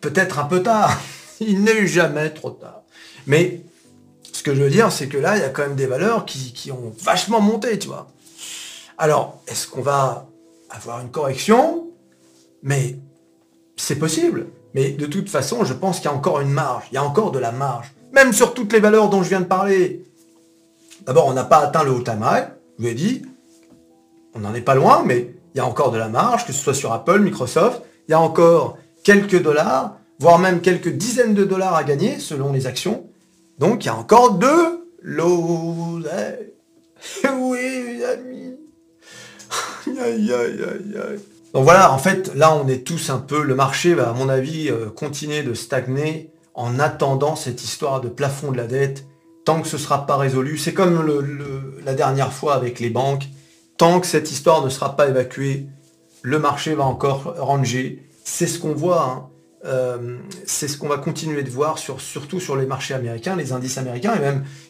peut-être 0.00 0.38
un 0.38 0.44
peu 0.44 0.62
tard. 0.62 0.98
Il 1.40 1.62
n'est 1.62 1.86
jamais 1.86 2.30
trop 2.30 2.50
tard. 2.50 2.82
Mais 3.26 3.60
ce 4.32 4.42
que 4.42 4.54
je 4.54 4.62
veux 4.62 4.70
dire, 4.70 4.92
c'est 4.92 5.08
que 5.08 5.18
là, 5.18 5.36
il 5.36 5.42
y 5.42 5.44
a 5.44 5.48
quand 5.48 5.62
même 5.62 5.76
des 5.76 5.86
valeurs 5.86 6.24
qui, 6.24 6.70
ont 6.70 6.94
vachement 7.02 7.40
monté, 7.40 7.78
tu 7.78 7.88
vois. 7.88 8.08
Alors, 8.96 9.42
est-ce 9.48 9.66
qu'on 9.66 9.82
va 9.82 10.28
avoir 10.70 11.00
une 11.00 11.10
correction? 11.10 11.88
Mais 12.62 12.96
c'est 13.76 13.96
possible. 13.96 14.46
Mais 14.74 14.90
de 14.90 15.06
toute 15.06 15.28
façon, 15.28 15.64
je 15.64 15.74
pense 15.74 15.96
qu'il 15.96 16.06
y 16.06 16.12
a 16.12 16.16
encore 16.16 16.40
une 16.40 16.50
marge, 16.50 16.84
il 16.92 16.94
y 16.94 16.98
a 16.98 17.04
encore 17.04 17.32
de 17.32 17.38
la 17.38 17.50
marge. 17.50 17.92
Même 18.12 18.32
sur 18.32 18.54
toutes 18.54 18.72
les 18.72 18.80
valeurs 18.80 19.10
dont 19.10 19.22
je 19.22 19.28
viens 19.28 19.40
de 19.40 19.46
parler. 19.46 20.04
D'abord, 21.06 21.26
on 21.26 21.32
n'a 21.32 21.44
pas 21.44 21.58
atteint 21.58 21.82
le 21.82 21.90
haut 21.92 22.02
time 22.02 22.24
je 22.78 22.82
vous 22.82 22.88
ai 22.88 22.94
dit. 22.94 23.22
On 24.34 24.40
n'en 24.40 24.54
est 24.54 24.60
pas 24.60 24.74
loin, 24.74 25.02
mais 25.04 25.34
il 25.54 25.58
y 25.58 25.60
a 25.60 25.66
encore 25.66 25.90
de 25.90 25.98
la 25.98 26.08
marge, 26.08 26.46
que 26.46 26.52
ce 26.52 26.62
soit 26.62 26.74
sur 26.74 26.92
Apple, 26.92 27.20
Microsoft. 27.20 27.82
Il 28.08 28.12
y 28.12 28.14
a 28.14 28.20
encore 28.20 28.76
quelques 29.06 29.40
dollars, 29.40 30.00
voire 30.18 30.40
même 30.40 30.60
quelques 30.60 30.88
dizaines 30.88 31.34
de 31.34 31.44
dollars 31.44 31.76
à 31.76 31.84
gagner 31.84 32.18
selon 32.18 32.52
les 32.52 32.66
actions. 32.66 33.08
Donc 33.60 33.84
il 33.84 33.86
y 33.86 33.88
a 33.88 33.94
encore 33.94 34.32
de 34.32 34.84
l'oseille. 35.00 36.52
oui, 37.38 38.02
amis. 38.02 38.56
Aïe, 40.00 40.32
aïe, 40.32 40.64
aïe. 40.64 41.20
Donc 41.54 41.62
voilà, 41.62 41.92
en 41.92 41.98
fait, 41.98 42.34
là, 42.34 42.52
on 42.56 42.66
est 42.66 42.84
tous 42.84 43.08
un 43.08 43.18
peu... 43.18 43.44
Le 43.44 43.54
marché 43.54 43.94
va, 43.94 44.10
à 44.10 44.12
mon 44.12 44.28
avis, 44.28 44.68
euh, 44.68 44.90
continuer 44.90 45.44
de 45.44 45.54
stagner 45.54 46.32
en 46.54 46.80
attendant 46.80 47.36
cette 47.36 47.62
histoire 47.62 48.00
de 48.00 48.08
plafond 48.08 48.50
de 48.50 48.56
la 48.56 48.66
dette. 48.66 49.06
Tant 49.44 49.62
que 49.62 49.68
ce 49.68 49.76
ne 49.76 49.80
sera 49.80 50.06
pas 50.06 50.16
résolu, 50.16 50.58
c'est 50.58 50.74
comme 50.74 51.00
la 51.84 51.94
dernière 51.94 52.32
fois 52.32 52.56
avec 52.56 52.80
les 52.80 52.90
banques. 52.90 53.28
Tant 53.76 54.00
que 54.00 54.08
cette 54.08 54.32
histoire 54.32 54.64
ne 54.64 54.68
sera 54.68 54.96
pas 54.96 55.06
évacuée, 55.06 55.66
le 56.22 56.40
marché 56.40 56.74
va 56.74 56.84
encore 56.84 57.36
ranger. 57.38 58.02
C'est 58.28 58.48
ce 58.48 58.58
qu'on 58.58 58.74
voit. 58.74 59.02
Hein. 59.02 59.28
Euh, 59.64 60.18
c'est 60.46 60.66
ce 60.66 60.76
qu'on 60.76 60.88
va 60.88 60.98
continuer 60.98 61.44
de 61.44 61.48
voir, 61.48 61.78
surtout 61.78 62.40
sur 62.40 62.56
les 62.56 62.66
marchés 62.66 62.92
américains, 62.92 63.36
les 63.36 63.52
indices 63.52 63.78
américains 63.78 64.14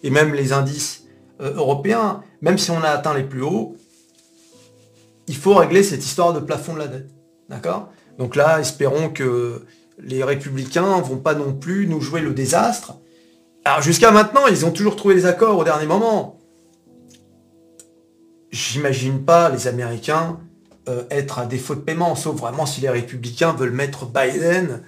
et 0.03 0.11
même, 0.11 0.35
les 0.35 0.53
indices 0.53 1.05
euh, 1.41 1.55
européens. 1.55 2.23
Même 2.43 2.59
si 2.59 2.71
on 2.71 2.83
a 2.83 2.91
atteint 2.91 3.15
les 3.15 3.25
plus 3.25 3.43
hauts, 3.43 3.77
il 5.27 5.37
faut 5.37 5.55
régler 5.55 5.83
cette 5.83 6.05
histoire 6.05 6.35
de 6.35 6.41
plafond 6.41 6.75
de 6.75 6.81
la 6.81 6.87
dette. 6.87 7.09
D'accord? 7.49 7.91
Donc 8.19 8.37
là, 8.37 8.61
espérons 8.61 9.09
que 9.09 9.65
les 9.99 10.23
républicains 10.23 11.01
vont 11.01 11.19
pas 11.19 11.35
non 11.35 11.55
plus 11.55 11.87
nous 11.89 12.03
jouer 12.03 12.21
le 12.21 12.35
désastre. 12.35 12.95
Alors 13.65 13.81
jusqu'à 13.81 14.11
maintenant, 14.11 14.47
ils 14.49 14.67
ont 14.67 14.71
toujours 14.71 14.97
trouvé 14.97 15.15
des 15.15 15.25
accords 15.25 15.59
au 15.59 15.65
dernier 15.65 15.87
moment. 15.87 16.39
J'imagine 18.51 19.25
pas 19.25 19.49
les 19.49 19.67
Américains 19.67 20.39
euh, 20.89 21.03
être 21.11 21.39
à 21.41 21.47
défaut 21.47 21.75
de 21.75 21.81
paiement, 21.81 22.15
sauf 22.15 22.37
vraiment 22.37 22.67
si 22.67 22.81
les 22.81 22.89
républicains 22.89 23.53
veulent 23.53 23.73
mettre 23.73 24.07
Biden 24.07 24.83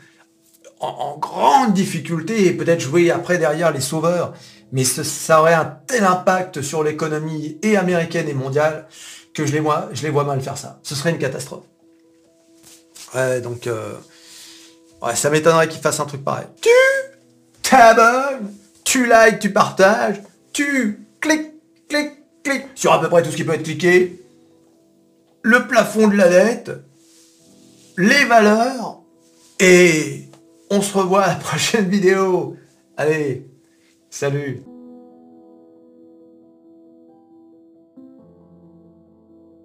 en, 0.81 1.17
grande 1.19 1.75
difficulté 1.75 2.47
et 2.47 2.53
peut-être 2.53 2.81
jouer 2.81 3.11
après 3.11 3.39
derrière 3.39 3.73
les 3.73 3.81
sauveurs. 3.81 4.33
mais 4.71 4.85
ça 4.85 5.41
aurait 5.41 5.55
un 5.55 5.77
tel 5.87 6.05
impact 6.05 6.63
sur 6.63 6.85
l'économie 6.85 7.59
et 7.63 7.77
américaine 7.77 8.29
et 8.29 8.35
mondiale 8.35 8.87
que 9.35 9.45
je 9.45 9.53
les 9.53 9.61
vois, 9.61 9.89
je 9.93 10.03
les 10.03 10.11
vois 10.11 10.25
mal 10.25 10.41
faire 10.41 10.57
ça. 10.57 10.79
Ce 10.83 10.95
serait 10.95 11.11
une 11.11 11.19
catastrophe. 11.19 11.65
Ouais, 13.15 13.41
donc 13.41 13.67
euh, 13.67 13.95
ouais, 15.03 15.17
ça 15.17 15.31
m'étonnerait 15.31 15.69
qu'ils 15.69 15.81
fassent 15.81 16.01
un 16.01 16.07
truc 16.07 16.25
pareil. 16.25 16.47
Tu 16.61 16.71
t'abonnes, 17.63 18.55
tu 18.85 19.05
likes, 19.07 19.41
tu 19.41 19.53
partages, 19.53 20.23
tu 20.53 21.07
cliques, 21.21 21.55
cliques, 21.89 22.19
cliques 22.45 22.67
sur 22.75 22.93
à 22.93 23.01
peu 23.01 23.09
près 23.09 23.23
tout 23.23 23.31
ce 23.31 23.37
qui 23.37 23.45
peut 23.45 23.55
être 23.55 23.65
cliqué, 23.65 24.23
le 25.43 25.67
plafond 25.67 26.09
de 26.09 26.17
la 26.17 26.29
dette, 26.29 26.71
les 27.97 28.25
valeurs, 28.25 29.03
et 29.61 30.25
on 30.71 30.81
se 30.83 30.97
revoit 30.97 31.25
à 31.25 31.29
la 31.29 31.35
prochaine 31.35 31.89
vidéo. 31.89 32.57
Allez, 32.97 33.47
salut 34.11 34.63